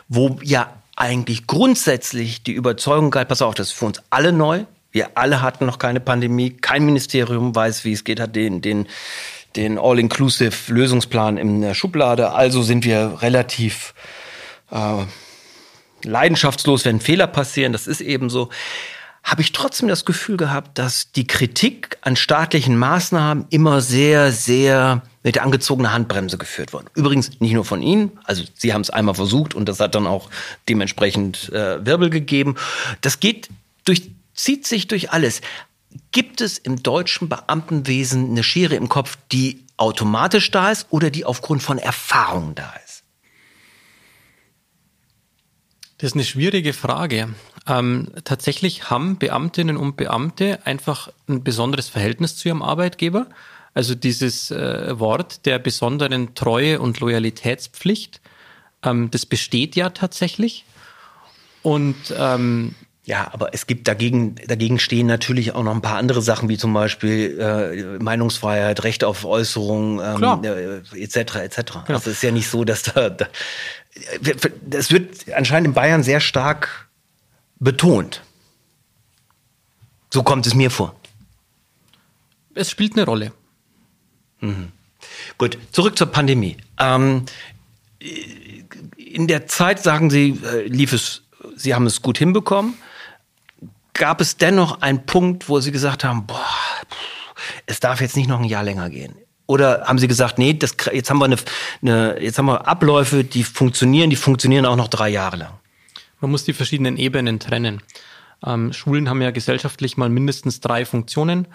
[0.08, 4.64] wo ja eigentlich grundsätzlich die Überzeugung galt, pass auf, das ist für uns alle neu.
[4.94, 6.50] Wir alle hatten noch keine Pandemie.
[6.50, 8.86] Kein Ministerium weiß, wie es geht, hat den, den,
[9.56, 12.30] den All-Inclusive Lösungsplan in der Schublade.
[12.30, 13.92] Also sind wir relativ
[14.70, 15.02] äh,
[16.04, 17.72] leidenschaftslos, wenn Fehler passieren.
[17.72, 18.50] Das ist eben so
[19.24, 25.02] habe ich trotzdem das Gefühl gehabt, dass die Kritik an staatlichen Maßnahmen immer sehr, sehr
[25.22, 26.86] mit der angezogenen Handbremse geführt wurde.
[26.94, 30.06] Übrigens nicht nur von Ihnen, also Sie haben es einmal versucht und das hat dann
[30.06, 30.28] auch
[30.68, 32.56] dementsprechend äh, Wirbel gegeben.
[33.00, 33.48] Das geht
[33.86, 35.40] durch, zieht sich durch alles.
[36.12, 41.24] Gibt es im deutschen Beamtenwesen eine Schere im Kopf, die automatisch da ist oder die
[41.24, 43.04] aufgrund von Erfahrungen da ist?
[45.98, 47.34] Das ist eine schwierige Frage.
[47.66, 53.28] Ähm, tatsächlich haben Beamtinnen und Beamte einfach ein besonderes Verhältnis zu ihrem Arbeitgeber.
[53.72, 58.20] Also dieses äh, Wort der besonderen Treue und Loyalitätspflicht,
[58.82, 60.64] ähm, das besteht ja tatsächlich.
[61.62, 62.74] Und ähm,
[63.06, 66.56] ja, aber es gibt dagegen, dagegen stehen natürlich auch noch ein paar andere Sachen, wie
[66.56, 71.16] zum Beispiel äh, Meinungsfreiheit, Recht auf Äußerung, ähm, äh, etc.
[71.36, 71.56] etc.
[71.86, 71.98] Genau.
[71.98, 73.26] Also es ist ja nicht so, dass da, da
[74.62, 76.88] das wird anscheinend in Bayern sehr stark
[77.60, 78.22] betont.
[80.10, 80.96] So kommt es mir vor.
[82.54, 83.32] Es spielt eine Rolle.
[84.40, 84.72] Mhm.
[85.36, 86.56] Gut, zurück zur Pandemie.
[86.78, 87.26] Ähm,
[88.96, 91.22] in der Zeit, sagen Sie, äh, lief es,
[91.56, 92.74] Sie haben es gut hinbekommen.
[93.94, 96.44] Gab es dennoch einen Punkt, wo Sie gesagt haben, boah,
[97.66, 99.14] es darf jetzt nicht noch ein Jahr länger gehen?
[99.46, 101.36] Oder haben Sie gesagt, nee, das, jetzt haben wir eine,
[101.82, 105.52] eine, jetzt haben wir Abläufe, die funktionieren, die funktionieren auch noch drei Jahre lang?
[106.20, 107.82] Man muss die verschiedenen Ebenen trennen.
[108.44, 111.46] Ähm, Schulen haben ja gesellschaftlich mal mindestens drei Funktionen.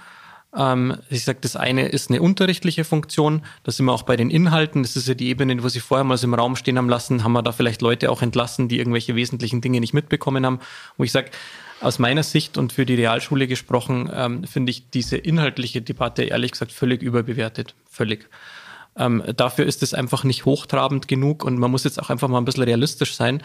[0.56, 3.41] Ähm, ich sage, das eine ist eine unterrichtliche Funktion.
[3.63, 4.84] Da sind wir auch bei den Inhalten.
[4.84, 7.23] Das ist ja die Ebene, wo Sie vorher mal so im Raum stehen haben lassen.
[7.23, 10.60] Haben wir da vielleicht Leute auch entlassen, die irgendwelche wesentlichen Dinge nicht mitbekommen haben?
[10.97, 11.32] Wo ich sage,
[11.82, 16.52] aus meiner Sicht und für die Realschule gesprochen, ähm, finde ich diese inhaltliche Debatte ehrlich
[16.52, 17.76] gesagt völlig überbewertet.
[17.89, 18.30] Völlig.
[18.98, 22.38] Ähm, dafür ist es einfach nicht hochtrabend genug und man muss jetzt auch einfach mal
[22.38, 23.42] ein bisschen realistisch sein.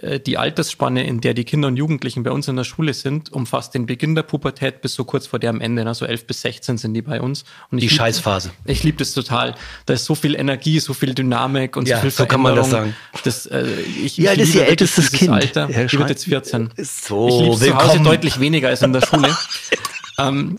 [0.00, 3.30] Äh, die Altersspanne, in der die Kinder und Jugendlichen bei uns in der Schule sind,
[3.30, 5.86] umfasst den Beginn der Pubertät bis so kurz vor der am Ende.
[5.86, 7.44] Also elf bis 16 sind die bei uns.
[7.70, 8.52] Und die lieb, Scheißphase.
[8.64, 9.54] Ich liebe das total.
[9.84, 12.56] Da ist so viel Energie, so viel Dynamik und ja, so viel so kann man
[12.56, 12.96] das sagen.
[13.24, 13.66] Das, äh,
[14.02, 15.30] ich, ja, ich das ist ihr ältestes Kind.
[15.30, 15.68] Alter.
[15.68, 16.70] Herr die wird jetzt 14.
[16.78, 19.28] So, ich liebe zu Hause deutlich weniger als in der Schule.
[20.18, 20.58] ähm,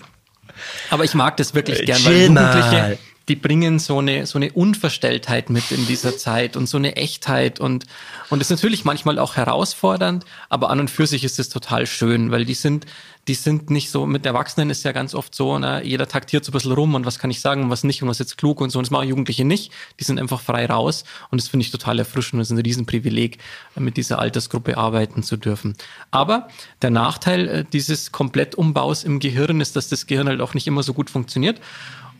[0.91, 2.71] aber ich mag das wirklich gern, weil Jugendliche...
[2.71, 2.97] Mal
[3.29, 7.59] die bringen so eine, so eine Unverstelltheit mit in dieser Zeit und so eine Echtheit
[7.59, 7.85] und,
[8.29, 12.31] und ist natürlich manchmal auch herausfordernd, aber an und für sich ist es total schön,
[12.31, 12.85] weil die sind,
[13.29, 16.51] die sind nicht so, mit Erwachsenen ist ja ganz oft so, na, jeder taktiert so
[16.51, 18.59] ein bisschen rum und was kann ich sagen und was nicht und was jetzt klug
[18.59, 19.71] und so und das machen Jugendliche nicht.
[19.99, 22.41] Die sind einfach frei raus und das finde ich total erfrischend.
[22.41, 23.37] Das ist ein Riesenprivileg,
[23.77, 25.75] mit dieser Altersgruppe arbeiten zu dürfen.
[26.11, 26.49] Aber
[26.81, 30.83] der Nachteil äh, dieses Komplettumbaus im Gehirn ist, dass das Gehirn halt auch nicht immer
[30.83, 31.61] so gut funktioniert.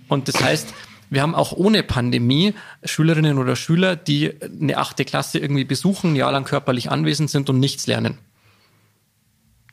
[0.07, 0.73] Und das heißt,
[1.09, 6.15] wir haben auch ohne Pandemie Schülerinnen oder Schüler, die eine achte Klasse irgendwie besuchen, ein
[6.15, 8.17] Jahr lang körperlich anwesend sind und nichts lernen.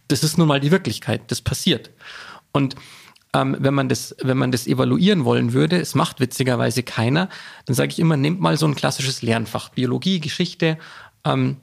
[0.09, 1.23] Das ist nun mal die Wirklichkeit.
[1.29, 1.91] Das passiert.
[2.53, 2.75] Und
[3.33, 7.29] ähm, wenn, man das, wenn man das evaluieren wollen würde, es macht witzigerweise keiner,
[7.67, 10.79] dann sage ich immer, nehmt mal so ein klassisches Lernfach, Biologie, Geschichte,
[11.25, 11.59] ähm,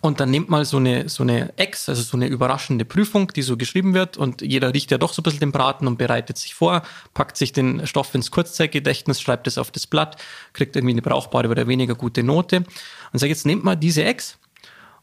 [0.00, 3.42] und dann nimmt mal so eine, so eine Ex, also so eine überraschende Prüfung, die
[3.42, 6.38] so geschrieben wird und jeder riecht ja doch so ein bisschen den Braten und bereitet
[6.38, 6.82] sich vor,
[7.14, 10.16] packt sich den Stoff ins Kurzzeitgedächtnis, schreibt es auf das Blatt,
[10.52, 12.64] kriegt irgendwie eine brauchbare oder weniger gute Note
[13.12, 14.38] und sagt, jetzt nehmt mal diese Ex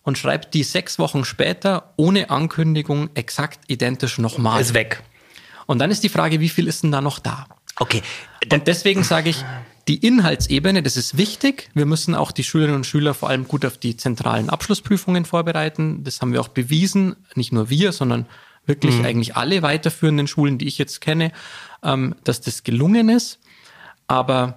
[0.03, 4.61] und schreibt die sechs Wochen später ohne Ankündigung exakt identisch nochmal.
[4.61, 5.01] Ist weg.
[5.65, 7.47] Und dann ist die Frage, wie viel ist denn da noch da?
[7.77, 8.01] Okay.
[8.51, 9.43] Und deswegen sage ich,
[9.87, 11.69] die Inhaltsebene, das ist wichtig.
[11.73, 16.03] Wir müssen auch die Schülerinnen und Schüler vor allem gut auf die zentralen Abschlussprüfungen vorbereiten.
[16.03, 17.15] Das haben wir auch bewiesen.
[17.35, 18.25] Nicht nur wir, sondern
[18.65, 19.05] wirklich mhm.
[19.05, 21.31] eigentlich alle weiterführenden Schulen, die ich jetzt kenne,
[21.83, 23.39] ähm, dass das gelungen ist.
[24.07, 24.55] Aber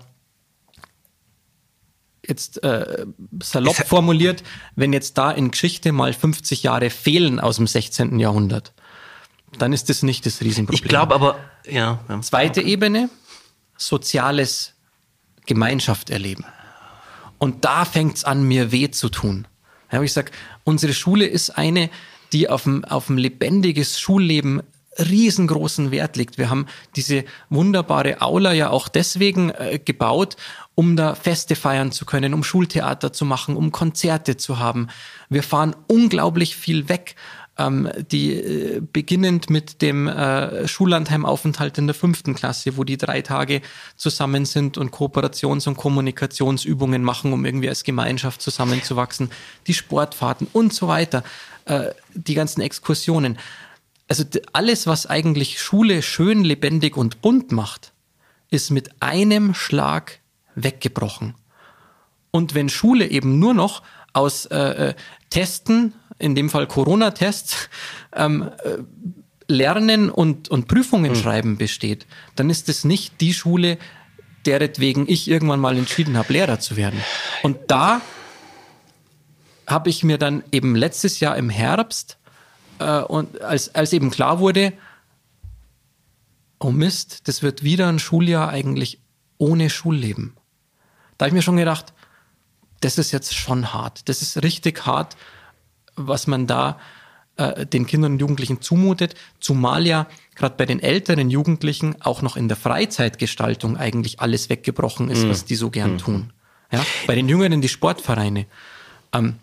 [2.27, 3.07] jetzt äh,
[3.43, 4.45] salopp formuliert,
[4.77, 8.19] wenn jetzt da in Geschichte mal 50 Jahre fehlen aus dem 16.
[8.21, 8.75] Jahrhundert,
[9.59, 10.85] dann ist das nicht das Riesenproblem.
[10.85, 12.01] Ich glaube aber, ja.
[12.09, 12.21] ja.
[12.21, 12.71] Zweite okay.
[12.71, 13.11] Ebene,
[13.77, 14.76] soziales
[15.47, 16.45] Gemeinschaft erleben.
[17.39, 19.47] Und da fängt es an, mir weh zu tun.
[19.93, 20.33] Ja, ich sage,
[20.65, 21.91] unsere Schule ist eine,
[22.33, 22.85] die auf ein,
[23.19, 24.63] lebendiges Schulleben
[24.99, 26.39] riesengroßen Wert legt.
[26.39, 30.37] Wir haben diese wunderbare Aula ja auch deswegen äh, gebaut,
[30.75, 34.89] um da Feste feiern zu können, um Schultheater zu machen, um Konzerte zu haben.
[35.29, 37.15] Wir fahren unglaublich viel weg
[37.59, 43.23] ähm, die äh, beginnend mit dem äh, Schullandheimaufenthalt in der fünften Klasse, wo die drei
[43.23, 43.63] Tage
[43.97, 49.31] zusammen sind und Kooperations- und Kommunikationsübungen machen, um irgendwie als Gemeinschaft zusammenzuwachsen,
[49.67, 51.25] die Sportfahrten und so weiter,
[51.65, 53.39] äh, die ganzen Exkursionen.
[54.09, 57.93] Also alles, was eigentlich Schule schön, lebendig und bunt macht,
[58.51, 60.21] ist mit einem Schlag
[60.55, 61.35] weggebrochen.
[62.31, 64.95] Und wenn Schule eben nur noch aus äh, äh
[65.29, 67.69] Testen, in dem Fall Corona-Tests,
[68.15, 68.79] ähm, äh,
[69.49, 71.17] Lernen und, und Prüfungen mhm.
[71.17, 73.79] schreiben besteht, dann ist es nicht die Schule,
[74.45, 77.01] deretwegen ich irgendwann mal entschieden habe, Lehrer zu werden.
[77.43, 78.01] Und da
[79.67, 82.19] habe ich mir dann eben letztes Jahr im Herbst
[82.79, 84.73] äh, und als, als eben klar wurde,
[86.61, 89.01] oh Mist, das wird wieder ein Schuljahr eigentlich
[89.39, 90.37] ohne Schulleben.
[91.19, 91.93] Da habe ich mir schon gedacht,
[92.81, 94.09] das ist jetzt schon hart.
[94.09, 95.17] Das ist richtig hart,
[95.97, 96.79] was man da
[97.37, 102.37] äh, den Kindern und Jugendlichen zumutet, zumal ja gerade bei den älteren Jugendlichen auch noch
[102.37, 105.31] in der Freizeitgestaltung eigentlich alles weggebrochen ist, mhm.
[105.31, 105.99] was die so gern mhm.
[105.99, 106.33] tun.
[106.71, 106.85] Ja?
[107.07, 108.47] Bei den Jüngeren die Sportvereine.
[109.13, 109.37] Ähm,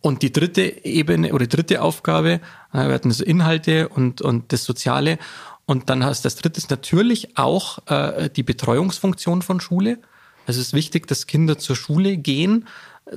[0.00, 2.40] und die dritte Ebene oder dritte Aufgabe,
[2.72, 5.18] äh, wir hatten so Inhalte und, und das Soziale.
[5.64, 9.98] Und dann hast das dritte ist natürlich auch äh, die Betreuungsfunktion von Schule.
[10.46, 12.66] Also es ist wichtig, dass Kinder zur Schule gehen,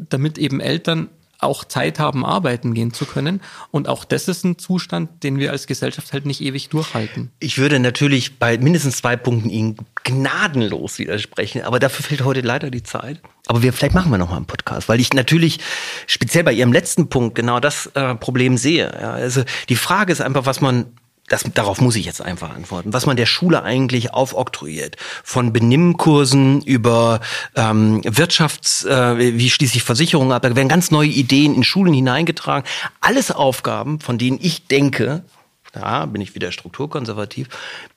[0.09, 1.09] damit eben Eltern
[1.45, 3.41] auch Zeit haben, arbeiten gehen zu können.
[3.71, 7.31] Und auch das ist ein Zustand, den wir als Gesellschaft halt nicht ewig durchhalten.
[7.39, 12.69] Ich würde natürlich bei mindestens zwei Punkten Ihnen gnadenlos widersprechen, aber dafür fehlt heute leider
[12.69, 13.21] die Zeit.
[13.47, 15.59] Aber wir, vielleicht machen wir noch mal einen Podcast, weil ich natürlich
[16.07, 18.91] speziell bei Ihrem letzten Punkt genau das äh, Problem sehe.
[18.99, 20.87] Ja, also die Frage ist einfach, was man
[21.27, 24.95] das, darauf muss ich jetzt einfach antworten, was man der Schule eigentlich aufoktroyiert.
[25.23, 27.19] Von Benimmkursen über
[27.55, 32.67] ähm, Wirtschafts, äh, wie schließlich Versicherungen ab, da werden ganz neue Ideen in Schulen hineingetragen.
[33.01, 35.23] Alles Aufgaben, von denen ich denke,
[35.75, 37.49] da bin ich wieder strukturkonservativ,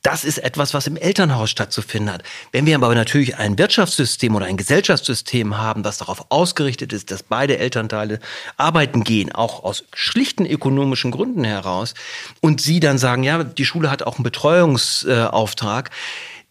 [0.02, 2.22] das ist etwas, was im Elternhaus stattzufinden hat.
[2.52, 7.22] Wenn wir aber natürlich ein Wirtschaftssystem oder ein Gesellschaftssystem haben, das darauf ausgerichtet ist, dass
[7.22, 8.20] beide Elternteile
[8.56, 11.94] arbeiten gehen, auch aus schlichten ökonomischen Gründen heraus,
[12.40, 15.90] und sie dann sagen, ja, die Schule hat auch einen Betreuungsauftrag,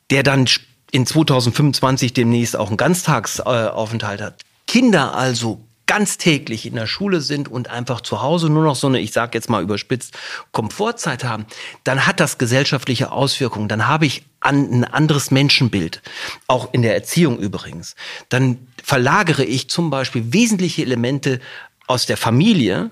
[0.09, 0.47] der dann
[0.91, 4.45] in 2025 demnächst auch einen Ganztagsaufenthalt hat.
[4.67, 8.99] Kinder also ganztäglich in der Schule sind und einfach zu Hause nur noch so eine,
[8.99, 10.17] ich sage jetzt mal überspitzt,
[10.51, 11.45] Komfortzeit haben,
[11.83, 13.69] dann hat das gesellschaftliche Auswirkungen.
[13.69, 16.01] Dann habe ich an, ein anderes Menschenbild,
[16.47, 17.95] auch in der Erziehung übrigens.
[18.29, 21.39] Dann verlagere ich zum Beispiel wesentliche Elemente
[21.87, 22.91] aus der Familie,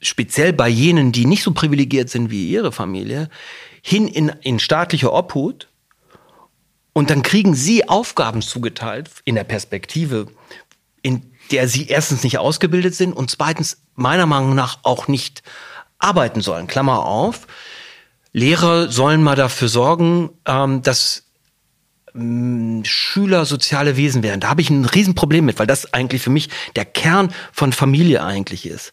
[0.00, 3.28] speziell bei jenen, die nicht so privilegiert sind wie ihre Familie,
[3.82, 5.68] hin in, in staatliche Obhut.
[6.94, 10.28] Und dann kriegen sie Aufgaben zugeteilt in der Perspektive,
[11.02, 15.42] in der sie erstens nicht ausgebildet sind und zweitens meiner Meinung nach auch nicht
[15.98, 16.66] arbeiten sollen.
[16.66, 17.46] Klammer auf.
[18.32, 21.26] Lehrer sollen mal dafür sorgen, ähm, dass
[22.16, 24.40] ähm, Schüler soziale Wesen werden.
[24.40, 28.22] Da habe ich ein Riesenproblem mit, weil das eigentlich für mich der Kern von Familie
[28.24, 28.92] eigentlich ist.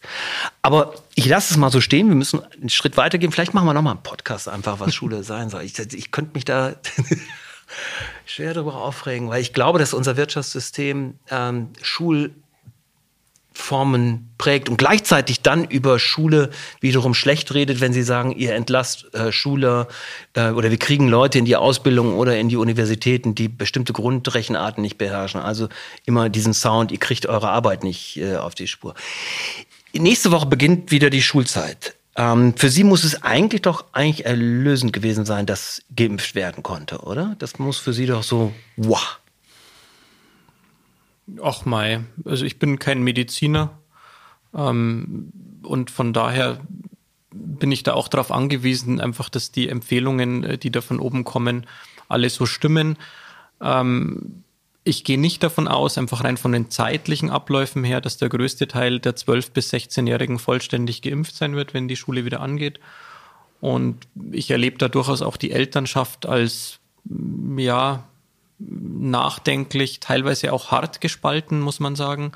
[0.61, 2.07] Aber ich lasse es mal so stehen.
[2.07, 3.31] Wir müssen einen Schritt weitergehen.
[3.31, 5.63] Vielleicht machen wir noch mal einen Podcast einfach, was Schule sein soll.
[5.63, 6.75] Ich, ich könnte mich da
[8.25, 12.31] schwer darüber aufregen, weil ich glaube, dass unser Wirtschaftssystem ähm, Schul
[13.53, 16.49] Formen prägt und gleichzeitig dann über Schule
[16.81, 19.87] wiederum schlecht redet, wenn sie sagen, ihr entlasst äh, Schüler
[20.33, 24.81] äh, oder wir kriegen Leute in die Ausbildung oder in die Universitäten, die bestimmte Grundrechenarten
[24.81, 25.39] nicht beherrschen.
[25.39, 25.69] Also
[26.05, 28.95] immer diesen Sound, ihr kriegt eure Arbeit nicht äh, auf die Spur.
[29.93, 31.95] Nächste Woche beginnt wieder die Schulzeit.
[32.15, 36.99] Ähm, für Sie muss es eigentlich doch eigentlich erlösend gewesen sein, dass geimpft werden konnte,
[36.99, 37.35] oder?
[37.39, 39.19] Das muss für Sie doch so, wow.
[41.41, 43.79] Ach Mai, also ich bin kein Mediziner
[44.53, 45.31] ähm,
[45.63, 46.59] und von daher
[47.31, 51.23] bin ich da auch darauf angewiesen, einfach, dass die Empfehlungen, äh, die da von oben
[51.23, 51.65] kommen,
[52.07, 52.97] alle so stimmen.
[53.61, 54.43] Ähm,
[54.83, 58.67] ich gehe nicht davon aus, einfach rein von den zeitlichen Abläufen her, dass der größte
[58.67, 62.79] Teil der 12- bis 16-Jährigen vollständig geimpft sein wird, wenn die Schule wieder angeht.
[63.61, 66.79] Und ich erlebe da durchaus auch die Elternschaft als,
[67.55, 68.03] ja,
[68.59, 72.33] nachdenklich, teilweise auch hart gespalten, muss man sagen.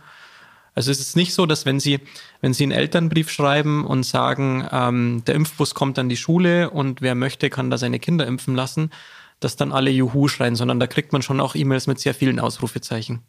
[0.75, 1.99] Also es ist nicht so, dass wenn Sie,
[2.41, 7.01] wenn Sie einen Elternbrief schreiben und sagen, ähm, der Impfbus kommt an die Schule und
[7.01, 8.91] wer möchte, kann da seine Kinder impfen lassen,
[9.39, 12.39] dass dann alle Juhu schreien, sondern da kriegt man schon auch E-Mails mit sehr vielen
[12.39, 13.23] Ausrufezeichen.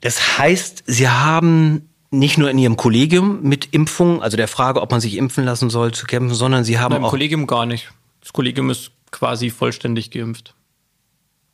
[0.00, 4.90] Das heißt, Sie haben nicht nur in Ihrem Kollegium mit Impfung, also der Frage, ob
[4.90, 7.10] man sich impfen lassen soll, zu kämpfen, sondern Sie haben Nein, im auch...
[7.10, 7.92] Kollegium gar nicht.
[8.20, 10.54] Das Kollegium ist quasi vollständig geimpft.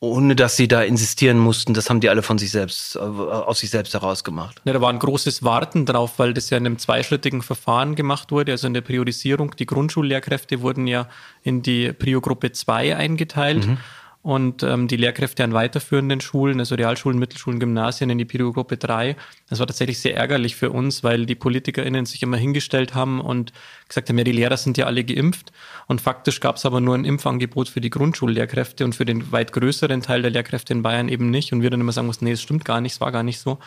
[0.01, 3.61] Ohne dass Sie da insistieren mussten, das haben die alle von sich selbst, äh, aus
[3.61, 4.61] sich selbst heraus gemacht.
[4.65, 8.33] Ja, da war ein großes Warten drauf, weil das ja in einem zweischrittigen Verfahren gemacht
[8.33, 9.55] wurde, also in der Priorisierung.
[9.55, 11.09] Die Grundschullehrkräfte wurden ja
[11.45, 13.67] in die Prio-Gruppe 2 eingeteilt.
[13.67, 13.79] Mhm
[14.23, 19.17] und ähm, die Lehrkräfte an weiterführenden Schulen, also Realschulen, Mittelschulen, Gymnasien in die Piro-Gruppe 3.
[19.49, 23.53] Das war tatsächlich sehr ärgerlich für uns, weil die PolitikerInnen sich immer hingestellt haben und
[23.89, 25.53] gesagt haben, ja, die Lehrer sind ja alle geimpft.
[25.89, 29.53] Und faktisch gab es aber nur ein Impfangebot für die Grundschullehrkräfte und für den weit
[29.53, 31.53] größeren Teil der Lehrkräfte in Bayern eben nicht.
[31.53, 33.41] Und wir dann immer sagen mussten, nee, es stimmt gar nicht, es war gar nicht
[33.41, 33.59] so.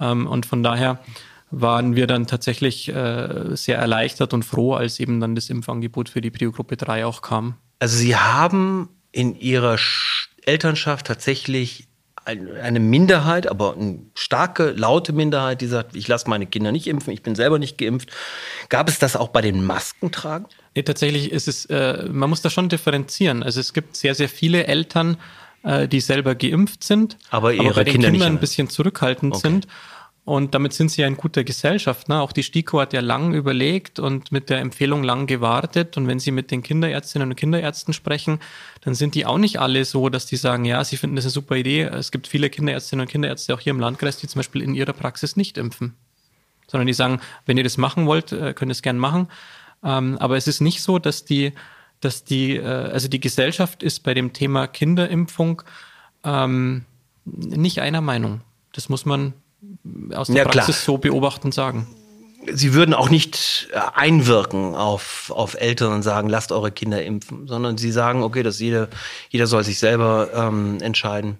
[0.00, 1.00] Ähm, und von daher
[1.50, 6.22] waren wir dann tatsächlich äh, sehr erleichtert und froh, als eben dann das Impfangebot für
[6.22, 7.56] die Prio-Gruppe 3 auch kam.
[7.78, 9.78] Also Sie haben in ihrer
[10.44, 11.86] Elternschaft tatsächlich
[12.24, 17.12] eine Minderheit, aber eine starke, laute Minderheit, die sagt, ich lasse meine Kinder nicht impfen,
[17.12, 18.10] ich bin selber nicht geimpft.
[18.68, 20.46] Gab es das auch bei den Maskentragen?
[20.74, 23.42] Nee, tatsächlich ist es, äh, man muss da schon differenzieren.
[23.42, 25.16] Also es gibt sehr, sehr viele Eltern,
[25.64, 29.34] äh, die selber geimpft sind, aber, ihre aber bei den Kinder Kindern ein bisschen zurückhaltend
[29.34, 29.48] okay.
[29.48, 29.66] sind.
[30.24, 32.08] Und damit sind sie ja in guter Gesellschaft.
[32.08, 32.20] Ne?
[32.20, 35.96] Auch die STIKO hat ja lang überlegt und mit der Empfehlung lang gewartet.
[35.96, 38.38] Und wenn Sie mit den Kinderärztinnen und Kinderärzten sprechen,
[38.82, 41.32] dann sind die auch nicht alle so, dass die sagen, ja, sie finden das eine
[41.32, 41.82] super Idee.
[41.82, 44.92] Es gibt viele Kinderärztinnen und Kinderärzte auch hier im Landkreis, die zum Beispiel in ihrer
[44.92, 45.96] Praxis nicht impfen.
[46.68, 49.26] Sondern die sagen, wenn ihr das machen wollt, äh, könnt ihr es gern machen.
[49.82, 51.52] Ähm, aber es ist nicht so, dass die,
[51.98, 55.62] dass die, äh, also die Gesellschaft ist bei dem Thema Kinderimpfung
[56.22, 56.84] ähm,
[57.24, 58.42] nicht einer Meinung.
[58.72, 59.34] Das muss man
[60.14, 60.84] aus der ja, Praxis klar.
[60.84, 61.86] so beobachten sagen.
[62.52, 67.46] Sie würden auch nicht äh, einwirken auf, auf Eltern und sagen, lasst eure Kinder impfen,
[67.46, 68.88] sondern sie sagen, okay, dass jeder,
[69.30, 71.38] jeder soll sich selber ähm, entscheiden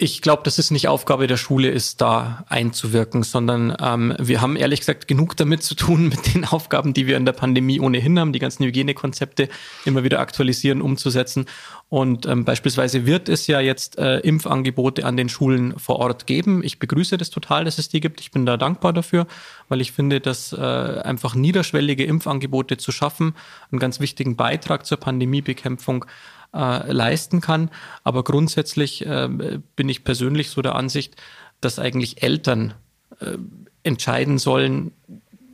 [0.00, 4.56] ich glaube, dass es nicht Aufgabe der Schule ist, da einzuwirken, sondern ähm, wir haben
[4.56, 8.18] ehrlich gesagt genug damit zu tun, mit den Aufgaben, die wir in der Pandemie ohnehin
[8.18, 9.50] haben, die ganzen Hygienekonzepte
[9.84, 11.44] immer wieder aktualisieren, umzusetzen.
[11.90, 16.62] Und ähm, beispielsweise wird es ja jetzt äh, Impfangebote an den Schulen vor Ort geben.
[16.64, 18.20] Ich begrüße das total, dass es die gibt.
[18.20, 19.26] Ich bin da dankbar dafür,
[19.68, 23.34] weil ich finde, dass äh, einfach niederschwellige Impfangebote zu schaffen
[23.70, 26.06] einen ganz wichtigen Beitrag zur Pandemiebekämpfung
[26.54, 27.70] äh, leisten kann.
[28.04, 29.28] Aber grundsätzlich äh,
[29.76, 31.16] bin ich persönlich so der Ansicht,
[31.60, 32.74] dass eigentlich Eltern
[33.20, 33.36] äh,
[33.82, 34.92] entscheiden sollen,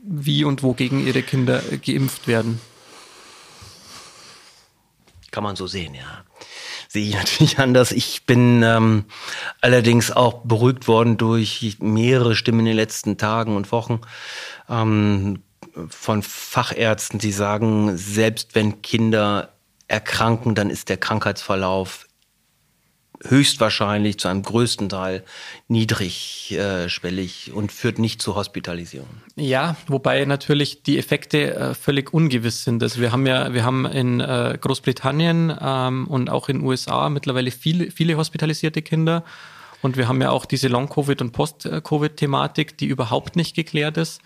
[0.02, 2.60] wie und wo gegen ihre Kinder geimpft werden.
[5.30, 6.24] Kann man so sehen, ja.
[6.88, 7.92] Sehe ich natürlich anders.
[7.92, 9.04] Ich bin ähm,
[9.60, 14.00] allerdings auch beruhigt worden durch mehrere Stimmen in den letzten Tagen und Wochen
[14.68, 15.42] ähm,
[15.88, 19.55] von Fachärzten, die sagen, selbst wenn Kinder
[19.88, 22.06] erkranken, dann ist der Krankheitsverlauf
[23.24, 25.24] höchstwahrscheinlich zu einem größten Teil
[25.68, 29.08] niedrigschwellig und führt nicht zu Hospitalisierung.
[29.36, 32.82] Ja, wobei natürlich die Effekte äh, völlig ungewiss sind.
[32.82, 37.08] Also wir haben ja, wir haben in äh, Großbritannien ähm, und auch in den USA
[37.08, 39.24] mittlerweile viele, viele hospitalisierte Kinder.
[39.82, 44.20] Und wir haben ja auch diese Long-Covid- und Post-Covid-Thematik, die überhaupt nicht geklärt ist.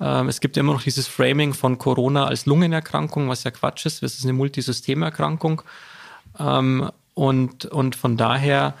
[0.00, 4.02] Ähm, es gibt immer noch dieses Framing von Corona als Lungenerkrankung, was ja Quatsch ist.
[4.02, 5.62] Es ist eine Multisystemerkrankung.
[6.38, 8.74] Ähm, und, und von daher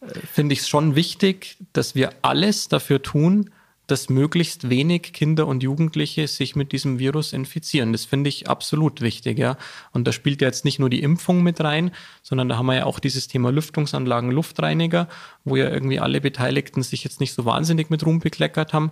[0.00, 3.50] äh, finde ich es schon wichtig, dass wir alles dafür tun,
[3.86, 7.92] dass möglichst wenig Kinder und Jugendliche sich mit diesem Virus infizieren.
[7.92, 9.58] Das finde ich absolut wichtig, ja.
[9.92, 11.90] Und da spielt ja jetzt nicht nur die Impfung mit rein,
[12.22, 15.08] sondern da haben wir ja auch dieses Thema Lüftungsanlagen, Luftreiniger,
[15.44, 18.90] wo ja irgendwie alle Beteiligten sich jetzt nicht so wahnsinnig mit Ruhm bekleckert haben.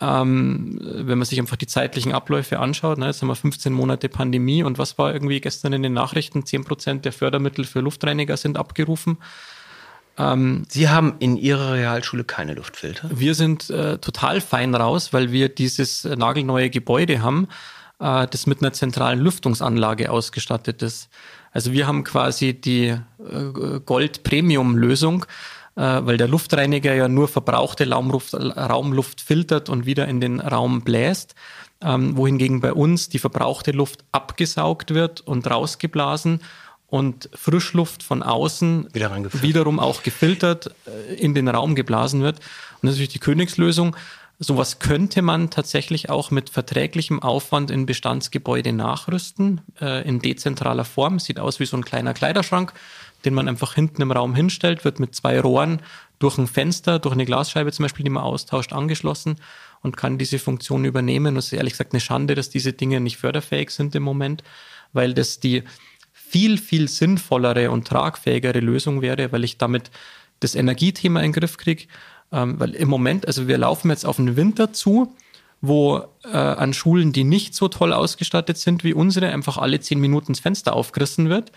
[0.00, 4.08] Ähm, wenn man sich einfach die zeitlichen Abläufe anschaut, ne, jetzt haben wir 15 Monate
[4.08, 6.46] Pandemie und was war irgendwie gestern in den Nachrichten?
[6.46, 9.18] 10 Prozent der Fördermittel für Luftreiniger sind abgerufen.
[10.16, 13.10] Ähm, Sie haben in Ihrer Realschule keine Luftfilter?
[13.12, 17.48] Wir sind äh, total fein raus, weil wir dieses nagelneue Gebäude haben,
[17.98, 21.08] äh, das mit einer zentralen Lüftungsanlage ausgestattet ist.
[21.52, 25.26] Also wir haben quasi die äh, Gold-Premium-Lösung
[25.82, 31.34] weil der Luftreiniger ja nur verbrauchte Raumluft, Raumluft filtert und wieder in den Raum bläst.
[31.80, 36.40] Ähm, wohingegen bei uns die verbrauchte Luft abgesaugt wird und rausgeblasen
[36.88, 42.38] und Frischluft von außen wiederum auch gefiltert äh, in den Raum geblasen wird.
[42.38, 42.44] Und
[42.82, 43.94] das ist natürlich die Königslösung.
[44.40, 51.18] Sowas könnte man tatsächlich auch mit verträglichem Aufwand in Bestandsgebäude nachrüsten, äh, in dezentraler Form.
[51.18, 52.72] Sieht aus wie so ein kleiner Kleiderschrank
[53.24, 55.80] den man einfach hinten im Raum hinstellt, wird mit zwei Rohren
[56.18, 59.36] durch ein Fenster, durch eine Glasscheibe zum Beispiel, die man austauscht, angeschlossen
[59.82, 61.36] und kann diese Funktion übernehmen.
[61.36, 64.42] Es ist ehrlich gesagt eine Schande, dass diese Dinge nicht förderfähig sind im Moment,
[64.92, 65.62] weil das die
[66.12, 69.90] viel, viel sinnvollere und tragfähigere Lösung wäre, weil ich damit
[70.40, 71.86] das Energiethema in den Griff kriege.
[72.30, 75.14] Ähm, weil im Moment, also wir laufen jetzt auf den Winter zu,
[75.60, 80.00] wo äh, an Schulen, die nicht so toll ausgestattet sind wie unsere, einfach alle zehn
[80.00, 81.50] Minuten das Fenster aufgerissen wird,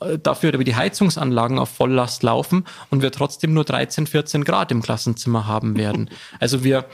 [0.00, 4.70] äh, dafür aber die Heizungsanlagen auf Volllast laufen und wir trotzdem nur 13, 14 Grad
[4.70, 6.10] im Klassenzimmer haben werden.
[6.38, 6.86] Also wir,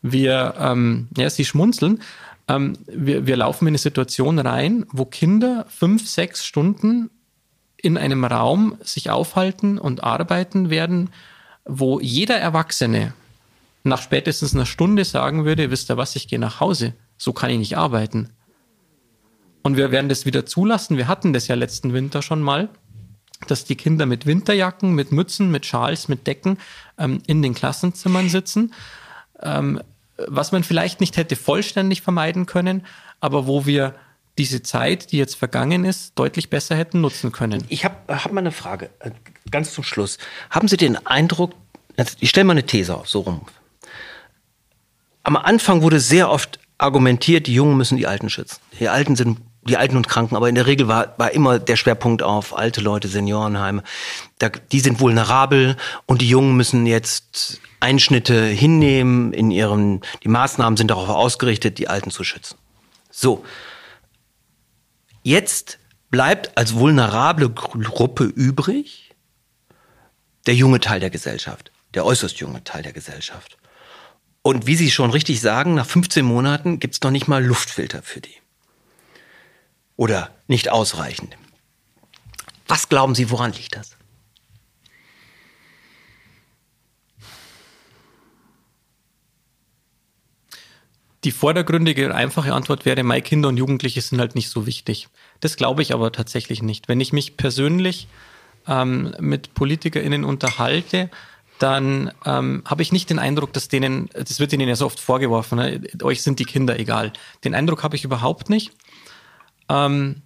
[0.00, 2.02] wir, ähm, ja, sie schmunzeln,
[2.48, 7.10] ähm, wir, wir laufen in eine Situation rein, wo Kinder fünf, sechs Stunden
[7.76, 11.10] in einem Raum sich aufhalten und arbeiten werden,
[11.64, 13.12] wo jeder Erwachsene
[13.84, 17.50] nach spätestens einer Stunde sagen würde, wisst ihr was, ich gehe nach Hause, so kann
[17.50, 18.30] ich nicht arbeiten.
[19.62, 20.96] Und wir werden das wieder zulassen.
[20.96, 22.68] Wir hatten das ja letzten Winter schon mal,
[23.46, 26.58] dass die Kinder mit Winterjacken, mit Mützen, mit Schals, mit Decken
[26.98, 28.72] ähm, in den Klassenzimmern sitzen.
[29.40, 29.80] Ähm,
[30.28, 32.86] was man vielleicht nicht hätte vollständig vermeiden können,
[33.20, 33.94] aber wo wir
[34.38, 37.64] diese Zeit, die jetzt vergangen ist, deutlich besser hätten nutzen können.
[37.68, 39.10] Ich habe hab mal eine Frage, äh,
[39.50, 40.18] ganz zum Schluss.
[40.50, 41.52] Haben Sie den Eindruck,
[42.20, 43.42] ich stelle mal eine These auf, so rum.
[45.22, 48.58] Am Anfang wurde sehr oft argumentiert, die Jungen müssen die Alten schützen.
[48.78, 51.76] Die Alten sind die Alten und Kranken, aber in der Regel war, war immer der
[51.76, 53.84] Schwerpunkt auf alte Leute, Seniorenheime.
[54.38, 60.76] Da, die sind vulnerabel und die Jungen müssen jetzt Einschnitte hinnehmen in ihren, die Maßnahmen
[60.76, 62.56] sind darauf ausgerichtet, die Alten zu schützen.
[63.10, 63.44] So.
[65.22, 65.78] Jetzt
[66.10, 69.14] bleibt als vulnerable Gruppe übrig
[70.46, 73.56] der junge Teil der Gesellschaft, der äußerst junge Teil der Gesellschaft.
[74.42, 78.02] Und wie Sie schon richtig sagen, nach 15 Monaten gibt es noch nicht mal Luftfilter
[78.02, 78.34] für die
[79.96, 81.36] oder nicht ausreichend.
[82.66, 83.96] Was glauben Sie, woran liegt das?
[91.24, 95.08] Die vordergründige, einfache Antwort wäre, meine Kinder und Jugendliche sind halt nicht so wichtig.
[95.38, 96.88] Das glaube ich aber tatsächlich nicht.
[96.88, 98.08] Wenn ich mich persönlich
[98.66, 101.10] ähm, mit PolitikerInnen unterhalte,
[101.62, 104.98] dann ähm, habe ich nicht den Eindruck, dass denen, das wird ihnen ja so oft
[104.98, 105.80] vorgeworfen, ne?
[106.02, 107.12] euch sind die Kinder egal.
[107.44, 108.72] Den Eindruck habe ich überhaupt nicht.
[109.68, 110.22] Ähm,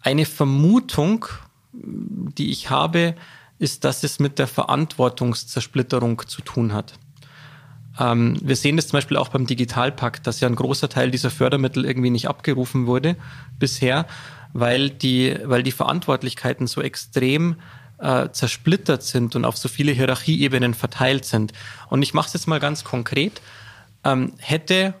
[0.00, 1.26] eine Vermutung,
[1.72, 3.14] die ich habe,
[3.58, 6.94] ist, dass es mit der Verantwortungszersplitterung zu tun hat.
[8.00, 11.30] Ähm, wir sehen das zum Beispiel auch beim Digitalpakt, dass ja ein großer Teil dieser
[11.30, 13.14] Fördermittel irgendwie nicht abgerufen wurde
[13.60, 14.06] bisher,
[14.52, 17.56] weil die, weil die Verantwortlichkeiten so extrem
[18.00, 21.52] äh, zersplittert sind und auf so viele Hierarchieebenen verteilt sind.
[21.88, 23.40] Und ich mache es jetzt mal ganz konkret.
[24.04, 24.94] Ähm, hätte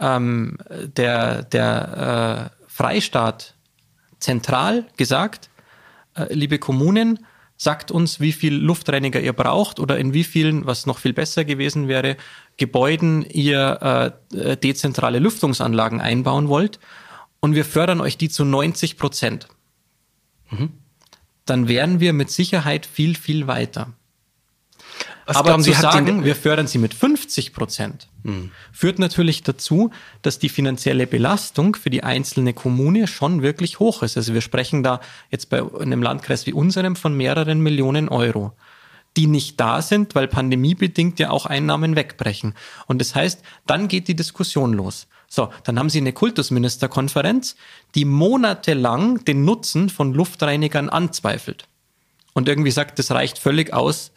[0.00, 0.58] ähm,
[0.96, 3.54] der, der äh, Freistaat
[4.18, 5.50] zentral gesagt,
[6.14, 7.26] äh, liebe Kommunen,
[7.56, 11.44] sagt uns, wie viel Luftreiniger ihr braucht oder in wie vielen, was noch viel besser
[11.44, 12.16] gewesen wäre,
[12.56, 16.80] Gebäuden ihr äh, dezentrale Lüftungsanlagen einbauen wollt
[17.40, 19.48] und wir fördern euch die zu 90 Prozent.
[20.50, 20.70] Mhm.
[21.46, 23.92] Dann wären wir mit Sicherheit viel, viel weiter.
[25.26, 28.50] Was Aber zu Sie, sagen, wir fördern sie mit 50 Prozent, hm.
[28.72, 29.90] führt natürlich dazu,
[30.20, 34.16] dass die finanzielle Belastung für die einzelne Kommune schon wirklich hoch ist.
[34.16, 38.52] Also wir sprechen da jetzt bei einem Landkreis wie unserem von mehreren Millionen Euro,
[39.16, 42.54] die nicht da sind, weil pandemiebedingt ja auch Einnahmen wegbrechen.
[42.86, 45.06] Und das heißt, dann geht die Diskussion los.
[45.34, 47.56] So, dann haben Sie eine Kultusministerkonferenz,
[47.94, 51.64] die monatelang den Nutzen von Luftreinigern anzweifelt.
[52.34, 54.12] Und irgendwie sagt, das reicht völlig aus,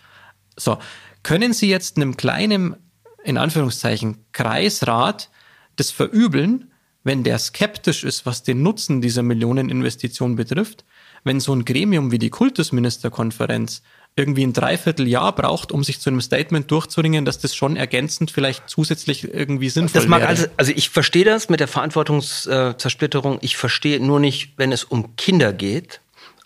[0.58, 0.78] so,
[1.24, 2.76] können Sie jetzt einem kleinen,
[3.24, 5.30] in Anführungszeichen, Kreisrat
[5.78, 6.74] das verübeln,
[7.06, 10.84] wenn der skeptisch ist, was den Nutzen dieser Millioneninvestition betrifft,
[11.24, 13.84] wenn so ein Gremium wie die Kultusministerkonferenz
[14.18, 18.70] irgendwie ein Dreivierteljahr braucht, um sich zu einem Statement durchzuringen, dass das schon ergänzend vielleicht
[18.70, 20.30] zusätzlich irgendwie sinnvoll das mag wäre.
[20.30, 23.40] Also, also ich verstehe das mit der Verantwortungszersplitterung.
[23.42, 26.00] Ich verstehe nur nicht, wenn es um Kinder geht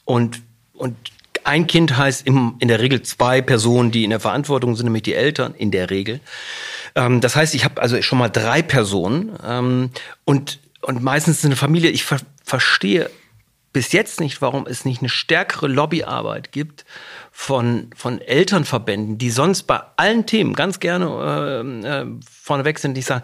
[0.04, 0.42] und,
[0.74, 0.96] und
[1.44, 5.04] ein Kind heißt im, in der Regel zwei Personen, die in der Verantwortung sind, nämlich
[5.04, 6.22] die Eltern in der Regel.
[6.96, 9.92] Ähm, das heißt, ich habe also schon mal drei Personen ähm,
[10.26, 11.92] und, und meistens ist eine Familie.
[11.92, 13.12] Ich ver verstehe
[13.80, 16.84] bis jetzt nicht, warum es nicht eine stärkere Lobbyarbeit gibt
[17.32, 23.02] von, von Elternverbänden, die sonst bei allen Themen ganz gerne äh, äh, vorneweg sind, die
[23.02, 23.24] sagen,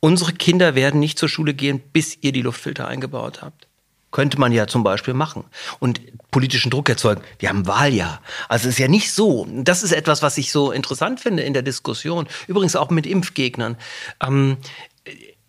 [0.00, 3.66] unsere Kinder werden nicht zur Schule gehen, bis ihr die Luftfilter eingebaut habt.
[4.10, 5.44] Könnte man ja zum Beispiel machen
[5.78, 7.22] und politischen Druck erzeugen.
[7.38, 8.20] Wir haben Wahljahr.
[8.50, 9.48] Also es ist ja nicht so.
[9.50, 12.28] Das ist etwas, was ich so interessant finde in der Diskussion.
[12.46, 13.78] Übrigens auch mit Impfgegnern.
[14.22, 14.58] Ähm,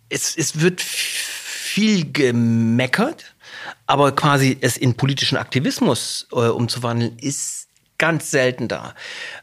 [0.07, 0.79] es, es wird
[1.73, 3.32] viel gemeckert,
[3.85, 8.95] Aber quasi es in politischen Aktivismus äh, umzuwandeln, ist ganz selten da.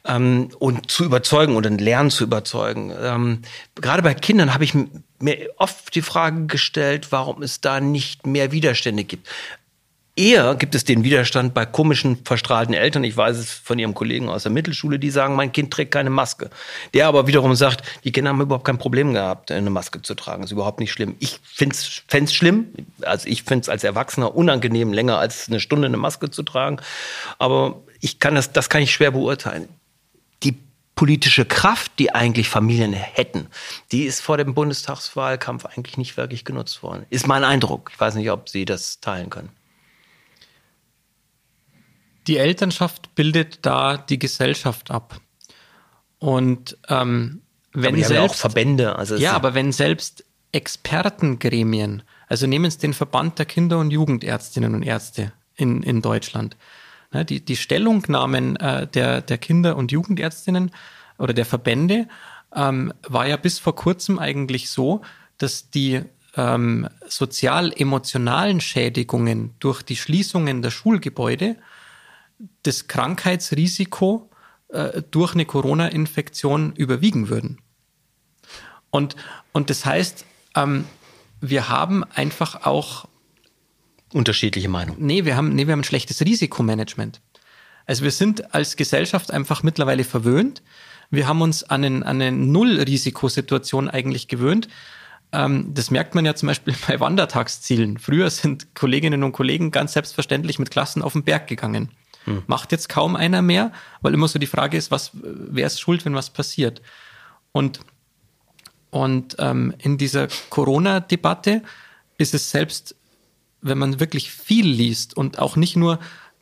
[0.05, 2.93] Ähm, und zu überzeugen und ein Lernen zu überzeugen.
[3.01, 3.43] Ähm,
[3.75, 4.75] gerade bei Kindern habe ich
[5.18, 9.29] mir oft die Frage gestellt, warum es da nicht mehr Widerstände gibt.
[10.21, 13.05] Eher gibt es den Widerstand bei komischen, verstrahlten Eltern.
[13.05, 16.11] Ich weiß es von ihrem Kollegen aus der Mittelschule, die sagen, mein Kind trägt keine
[16.11, 16.51] Maske.
[16.93, 20.43] Der aber wiederum sagt, die Kinder haben überhaupt kein Problem gehabt, eine Maske zu tragen.
[20.43, 21.16] Ist überhaupt nicht schlimm.
[21.21, 22.66] Ich fände es schlimm.
[23.01, 26.83] Also ich finde es als Erwachsener unangenehm, länger als eine Stunde eine Maske zu tragen.
[27.39, 29.71] Aber ich kann das, das kann ich schwer beurteilen.
[30.43, 30.55] Die
[30.97, 33.47] politische Kraft, die eigentlich Familien hätten,
[33.91, 37.07] die ist vor dem Bundestagswahlkampf eigentlich nicht wirklich genutzt worden.
[37.09, 37.91] Ist mein Eindruck.
[37.95, 39.49] Ich weiß nicht, ob Sie das teilen können.
[42.31, 45.20] Die Elternschaft bildet da die Gesellschaft ab.
[46.18, 52.47] Und ähm, wenn aber selbst ja auch Verbände, also ja, aber wenn selbst Expertengremien, also
[52.47, 56.57] nehmen Sie den Verband der Kinder- und Jugendärztinnen und Ärzte in, in Deutschland,
[57.12, 60.70] Ne, die, die Stellungnahmen äh, der, der Kinder- und Jugendärztinnen
[61.18, 62.07] oder der Verbände
[62.55, 65.01] ähm, war ja bis vor kurzem eigentlich so,
[65.39, 66.03] dass die
[66.37, 71.57] ähm, sozial-emotionalen Schädigungen durch die Schließungen der Schulgebäude
[72.62, 74.30] das Krankheitsrisiko
[74.68, 77.59] äh, durch eine Corona-Infektion überwiegen würden.
[78.91, 79.16] Und,
[79.53, 80.24] und das heißt,
[80.57, 80.84] ähm,
[81.41, 83.09] wir haben einfach auch
[84.12, 85.05] unterschiedliche Meinungen.
[85.05, 87.20] Nee, wir haben, nee, wir haben ein schlechtes Risikomanagement.
[87.86, 90.62] Also wir sind als Gesellschaft einfach mittlerweile verwöhnt.
[91.11, 94.68] Wir haben uns an, einen, an eine Null-Risikosituation eigentlich gewöhnt.
[95.32, 97.99] Ähm, das merkt man ja zum Beispiel bei Wandertagszielen.
[97.99, 101.91] Früher sind Kolleginnen und Kollegen ganz selbstverständlich mit Klassen auf den Berg gegangen.
[102.31, 102.43] Hm.
[102.47, 106.05] Macht jetzt kaum einer mehr, weil immer so die Frage ist, was, wer ist schuld,
[106.05, 106.83] wenn was passiert?
[107.53, 107.81] Und,
[108.91, 111.62] und ähm, in dieser Corona-Debatte
[112.18, 112.95] ist es selbst
[113.62, 115.99] wenn man wirklich viel liest und auch nicht nur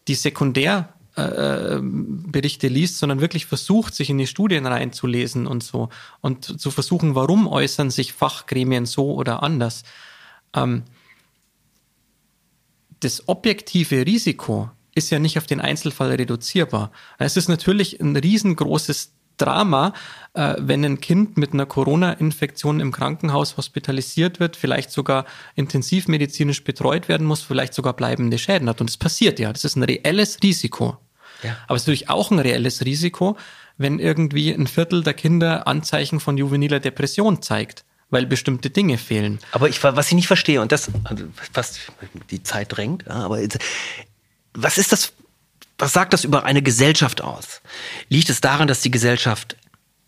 [0.06, 5.88] die Sekundärberichte äh, liest, sondern wirklich versucht, sich in die Studien reinzulesen und so
[6.20, 9.84] und zu versuchen, warum äußern sich Fachgremien so oder anders.
[10.54, 10.84] Ähm,
[13.00, 16.90] das objektive Risiko ist ja nicht auf den Einzelfall reduzierbar.
[17.18, 19.94] Es ist natürlich ein riesengroßes Drama,
[20.34, 25.24] äh, wenn ein Kind mit einer Corona-Infektion im Krankenhaus hospitalisiert wird, vielleicht sogar
[25.54, 28.80] intensivmedizinisch betreut werden muss, vielleicht sogar bleibende Schäden hat.
[28.80, 29.52] Und das passiert ja.
[29.52, 30.98] Das ist ein reelles Risiko.
[31.42, 31.56] Ja.
[31.68, 33.36] Aber es ist natürlich auch ein reelles Risiko,
[33.76, 39.38] wenn irgendwie ein Viertel der Kinder Anzeichen von juveniler Depression zeigt weil bestimmte Dinge fehlen.
[39.52, 41.80] Aber ich, was ich nicht verstehe, und das, also fast
[42.30, 43.38] die Zeit drängt, aber
[44.62, 45.12] was ist das
[45.78, 47.62] was sagt das über eine Gesellschaft aus?
[48.08, 49.56] Liegt es daran, dass die Gesellschaft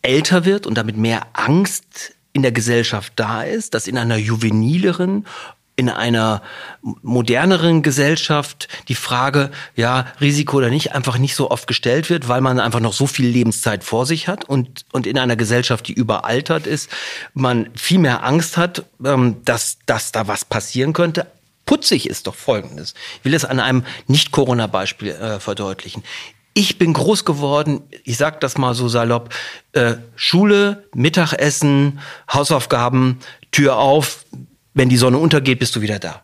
[0.02, 5.26] älter wird und damit mehr Angst in der Gesellschaft da ist, dass in einer juvenileren
[5.76, 6.42] in einer
[6.82, 12.42] moderneren Gesellschaft die Frage, ja, Risiko oder nicht, einfach nicht so oft gestellt wird, weil
[12.42, 15.94] man einfach noch so viel Lebenszeit vor sich hat und, und in einer Gesellschaft, die
[15.94, 16.90] überaltert ist,
[17.32, 21.26] man viel mehr Angst hat, ähm, dass, dass da was passieren könnte,
[21.70, 22.94] putzig ist doch Folgendes.
[23.20, 26.02] Ich will es an einem Nicht-Corona-Beispiel äh, verdeutlichen.
[26.52, 29.32] Ich bin groß geworden, ich sag das mal so salopp,
[29.70, 33.20] äh, Schule, Mittagessen, Hausaufgaben,
[33.52, 34.24] Tür auf,
[34.74, 36.22] wenn die Sonne untergeht, bist du wieder da.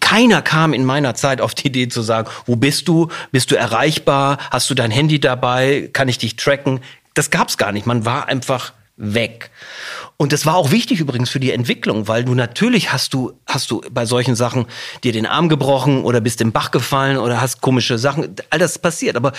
[0.00, 3.10] Keiner kam in meiner Zeit auf die Idee zu sagen, wo bist du?
[3.30, 4.38] Bist du erreichbar?
[4.50, 5.90] Hast du dein Handy dabei?
[5.92, 6.80] Kann ich dich tracken?
[7.14, 7.86] Das gab's gar nicht.
[7.86, 9.50] Man war einfach weg.
[10.16, 13.70] Und das war auch wichtig übrigens für die Entwicklung, weil du natürlich hast du, hast
[13.70, 14.66] du bei solchen Sachen
[15.02, 18.36] dir den Arm gebrochen oder bist im Bach gefallen oder hast komische Sachen.
[18.50, 19.16] All das passiert.
[19.16, 19.32] Aber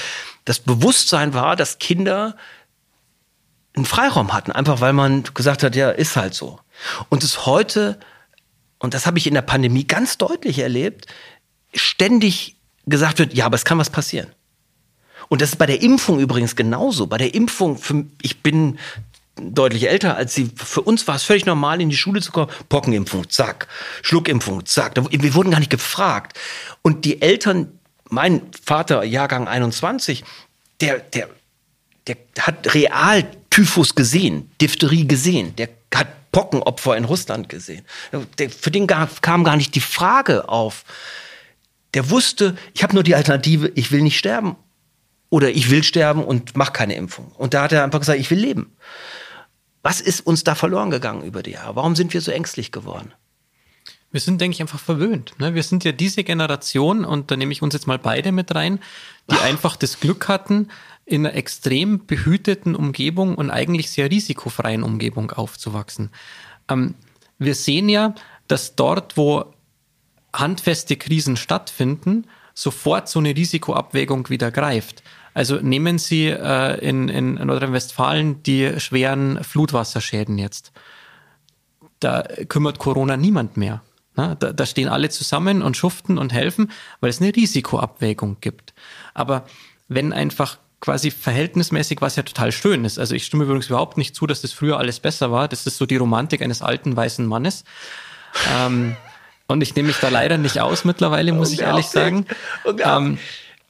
[0.43, 2.36] das Bewusstsein war, dass Kinder
[3.76, 6.60] einen Freiraum hatten, einfach weil man gesagt hat, ja, ist halt so.
[7.10, 7.99] Und es heute,
[8.80, 11.08] und das habe ich in der Pandemie ganz deutlich erlebt,
[11.74, 14.28] ständig gesagt wird, ja, aber es kann was passieren.
[15.28, 17.08] Und das ist bei der Impfung übrigens genauso.
[17.08, 18.78] Bei der Impfung, für, ich bin
[19.36, 20.52] deutlich älter als sie.
[20.56, 22.52] Für uns war es völlig normal, in die Schule zu kommen.
[22.70, 23.68] Pockenimpfung, zack.
[24.02, 24.94] Schluckimpfung, zack.
[25.10, 26.38] Wir wurden gar nicht gefragt.
[26.82, 27.80] Und die Eltern,
[28.10, 30.24] mein Vater, Jahrgang 21,
[30.82, 31.30] der, der,
[32.08, 35.56] der hat real Typhus gesehen, Diphtherie gesehen.
[35.56, 37.86] Der hat Pockenopfer in Russland gesehen.
[38.40, 40.84] Der, für den kam gar nicht die Frage auf.
[41.94, 44.58] Der wusste, ich habe nur die Alternative, ich will nicht sterben
[45.30, 47.32] oder ich will sterben und mach keine Impfung.
[47.38, 48.76] Und da hat er einfach gesagt, ich will leben.
[49.86, 51.76] Was ist uns da verloren gegangen über die Jahre?
[51.76, 53.14] Warum sind wir so ängstlich geworden?
[54.10, 55.34] Wir sind, denke ich, einfach verwöhnt.
[55.38, 55.54] Ne?
[55.54, 58.80] Wir sind ja diese Generation, und da nehme ich uns jetzt mal beide mit rein,
[59.30, 59.44] die Ach.
[59.44, 60.70] einfach das Glück hatten,
[61.06, 66.10] in einer extrem behüteten Umgebung und eigentlich sehr risikofreien Umgebung aufzuwachsen.
[66.68, 66.96] Ähm,
[67.38, 68.16] wir sehen ja,
[68.48, 69.54] dass dort, wo
[70.34, 72.26] handfeste Krisen stattfinden,
[72.56, 75.04] sofort so eine Risikoabwägung wieder greift.
[75.36, 80.72] Also nehmen Sie äh, in, in Nordrhein-Westfalen die schweren Flutwasserschäden jetzt.
[82.00, 83.84] Da kümmert Corona niemand mehr.
[84.16, 86.72] Na, da, da stehen alle zusammen und schuften und helfen,
[87.02, 88.74] weil es eine Risikoabwägung gibt.
[89.14, 89.46] Aber
[89.90, 92.98] wenn einfach quasi verhältnismäßig, was ja total schön ist.
[92.98, 95.50] Also ich stimme übrigens überhaupt nicht zu, dass das früher alles besser war.
[95.50, 97.66] Das ist so die Romantik eines alten weißen Mannes.
[98.58, 98.96] Ähm,
[99.48, 102.26] und ich nehme mich da leider nicht aus mittlerweile, muss ich ehrlich sagen.
[102.66, 103.18] Ähm,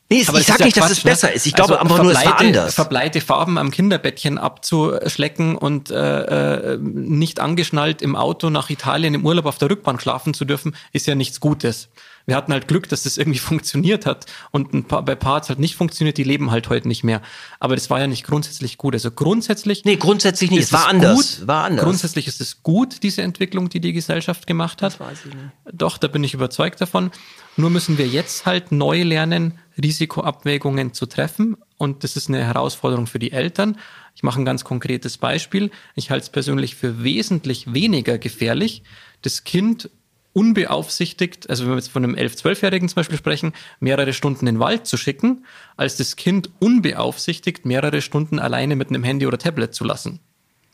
[0.10, 1.12] Nee, aber ich sag nicht, Quatsch, dass es ne?
[1.12, 1.47] besser ist.
[1.47, 2.76] Ich glaube also einfach nur, es war anders.
[2.76, 9.26] Verbleite Farben am Kinderbettchen abzuschlecken und äh, äh, nicht angeschnallt im Auto nach Italien im
[9.26, 11.89] Urlaub auf der Rückbahn schlafen zu dürfen, ist ja nichts Gutes.
[12.26, 15.59] Wir hatten halt Glück, dass das irgendwie funktioniert hat und ein paar, bei Parts halt
[15.59, 17.21] nicht funktioniert, die leben halt heute nicht mehr.
[17.59, 18.93] Aber das war ja nicht grundsätzlich gut.
[18.93, 19.86] Also grundsätzlich.
[19.86, 20.63] Nee, grundsätzlich nicht.
[20.63, 21.39] Es war anders.
[21.39, 21.47] Gut.
[21.47, 21.86] War anders.
[21.86, 24.93] Grundsätzlich ist es gut, diese Entwicklung, die die Gesellschaft gemacht hat.
[24.93, 25.49] Das weiß ich nicht.
[25.71, 27.11] Doch, da bin ich überzeugt davon.
[27.57, 31.57] Nur müssen wir jetzt halt neu lernen, Risikoabwägungen zu treffen.
[31.78, 33.78] Und das ist eine Herausforderung für die Eltern.
[34.15, 35.71] Ich mache ein ganz konkretes Beispiel.
[35.95, 38.84] Ich halte es persönlich für wesentlich weniger gefährlich,
[39.21, 39.89] das Kind
[40.36, 44.55] unbeaufsichtigt, also wenn wir jetzt von einem 11-, 12-Jährigen zum Beispiel sprechen, mehrere Stunden in
[44.55, 45.45] den Wald zu schicken,
[45.77, 50.19] als das Kind unbeaufsichtigt mehrere Stunden alleine mit einem Handy oder Tablet zu lassen.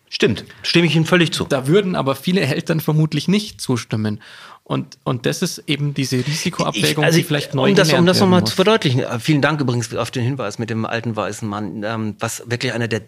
[0.09, 1.45] Stimmt, stimme ich Ihnen völlig zu.
[1.45, 4.21] Da würden aber viele Eltern vermutlich nicht zustimmen.
[4.63, 8.05] Und, und das ist eben diese Risikoabwägung, ich, also die vielleicht neu um das, Um
[8.05, 11.47] das nochmal zu verdeutlichen, äh, vielen Dank übrigens auf den Hinweis mit dem alten weißen
[11.47, 13.03] Mann, ähm, was wirklich einer der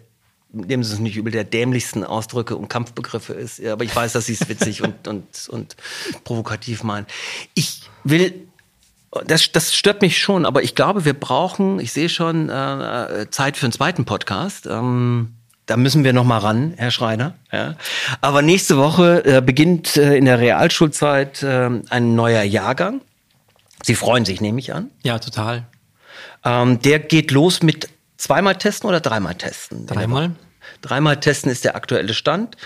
[0.54, 3.64] nehmen Sie es nicht übel, der dämlichsten Ausdrücke und Kampfbegriffe ist.
[3.64, 5.76] Aber ich weiß, dass Sie es witzig und, und, und
[6.24, 7.06] provokativ meinen.
[7.54, 8.46] Ich will,
[9.26, 13.56] das, das stört mich schon, aber ich glaube, wir brauchen, ich sehe schon, äh, Zeit
[13.56, 14.66] für einen zweiten Podcast.
[14.66, 15.34] Ähm,
[15.66, 17.34] da müssen wir noch mal ran, Herr Schreiner.
[17.50, 17.76] Ja.
[18.20, 23.00] Aber nächste Woche äh, beginnt äh, in der Realschulzeit äh, ein neuer Jahrgang.
[23.82, 24.90] Sie freuen sich, nehme ich an.
[25.02, 25.64] Ja, total.
[26.44, 27.88] Ähm, der geht los mit
[28.24, 29.86] zweimal testen oder dreimal testen?
[29.86, 30.32] Dreimal.
[30.80, 32.56] Dreimal testen ist der aktuelle Stand.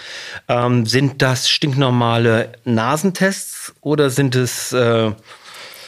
[0.46, 5.12] Ähm, sind das stinknormale Nasentests oder sind es äh,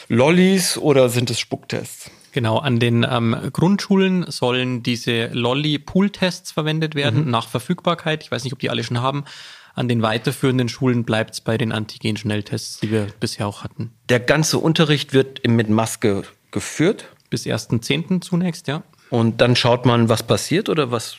[0.09, 2.11] Lollis oder sind es Spucktests?
[2.33, 7.31] Genau, an den ähm, Grundschulen sollen diese Lolli-Pool-Tests verwendet werden, mhm.
[7.31, 8.23] nach Verfügbarkeit.
[8.23, 9.25] Ich weiß nicht, ob die alle schon haben.
[9.73, 13.91] An den weiterführenden Schulen bleibt es bei den Antigen-Schnelltests, die wir bisher auch hatten.
[14.09, 17.05] Der ganze Unterricht wird mit Maske geführt?
[17.29, 18.19] Bis 1.10.
[18.21, 18.83] zunächst, ja.
[19.11, 21.17] Und dann schaut man, was passiert oder was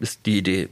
[0.00, 0.68] ist die Idee?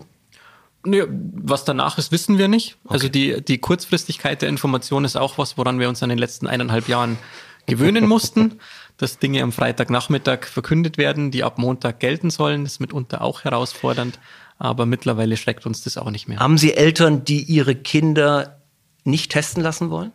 [0.84, 2.76] Nee, was danach ist, wissen wir nicht.
[2.84, 2.94] Okay.
[2.94, 6.46] Also die, die Kurzfristigkeit der Information ist auch was, woran wir uns in den letzten
[6.46, 7.18] eineinhalb Jahren
[7.66, 8.58] gewöhnen mussten,
[8.96, 12.64] dass Dinge am Freitagnachmittag verkündet werden, die ab Montag gelten sollen.
[12.64, 14.18] Ist mitunter auch herausfordernd,
[14.58, 16.38] aber mittlerweile schreckt uns das auch nicht mehr.
[16.38, 18.60] Haben Sie Eltern, die ihre Kinder
[19.04, 20.12] nicht testen lassen wollen?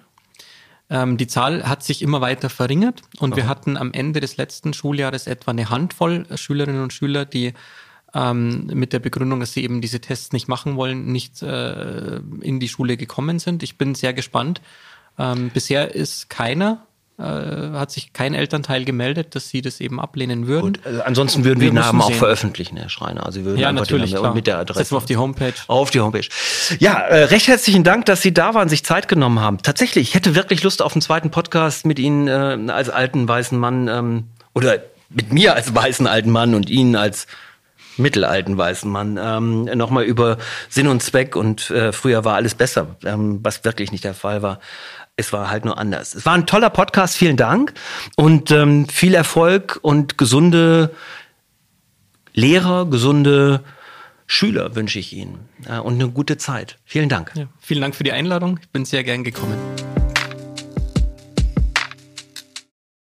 [0.90, 3.36] Ähm, die Zahl hat sich immer weiter verringert und oh.
[3.36, 7.54] wir hatten am Ende des letzten Schuljahres etwa eine Handvoll Schülerinnen und Schüler, die
[8.14, 12.60] ähm, mit der Begründung, dass sie eben diese Tests nicht machen wollen, nicht äh, in
[12.60, 13.62] die Schule gekommen sind.
[13.62, 14.62] Ich bin sehr gespannt.
[15.18, 16.88] Ähm, bisher ist keiner
[17.20, 20.74] äh, hat sich kein Elternteil gemeldet, dass sie das eben ablehnen würden.
[20.74, 23.26] Gut, also ansonsten würden wir, wir die Namen auch veröffentlichen, Herr Schreiner.
[23.26, 24.80] Also wir würden ja, natürlich, Namen, mit der Adresse.
[24.80, 25.54] Setzen wir auf die Homepage.
[25.68, 26.28] Auf die Homepage.
[26.80, 29.58] Ja, äh, recht herzlichen Dank, dass Sie da waren, sich Zeit genommen haben.
[29.62, 33.58] Tatsächlich, ich hätte wirklich Lust auf einen zweiten Podcast mit Ihnen äh, als alten weißen
[33.58, 34.24] Mann ähm,
[34.56, 34.78] oder
[35.10, 37.28] mit mir als weißen alten Mann und Ihnen als
[37.98, 40.38] mittelalten weißen Mann ähm, nochmal über
[40.70, 44.42] Sinn und Zweck und äh, früher war alles besser, ähm, was wirklich nicht der Fall
[44.42, 44.60] war
[45.20, 46.16] es war halt nur anders.
[46.16, 47.74] Es war ein toller Podcast, vielen Dank
[48.16, 50.96] und ähm, viel Erfolg und gesunde
[52.34, 53.64] Lehrer, gesunde
[54.28, 56.78] Schüler wünsche ich Ihnen äh, und eine gute Zeit.
[56.86, 57.34] Vielen Dank.
[57.36, 58.60] Ja, vielen Dank für die Einladung.
[58.62, 59.58] Ich bin sehr gern gekommen.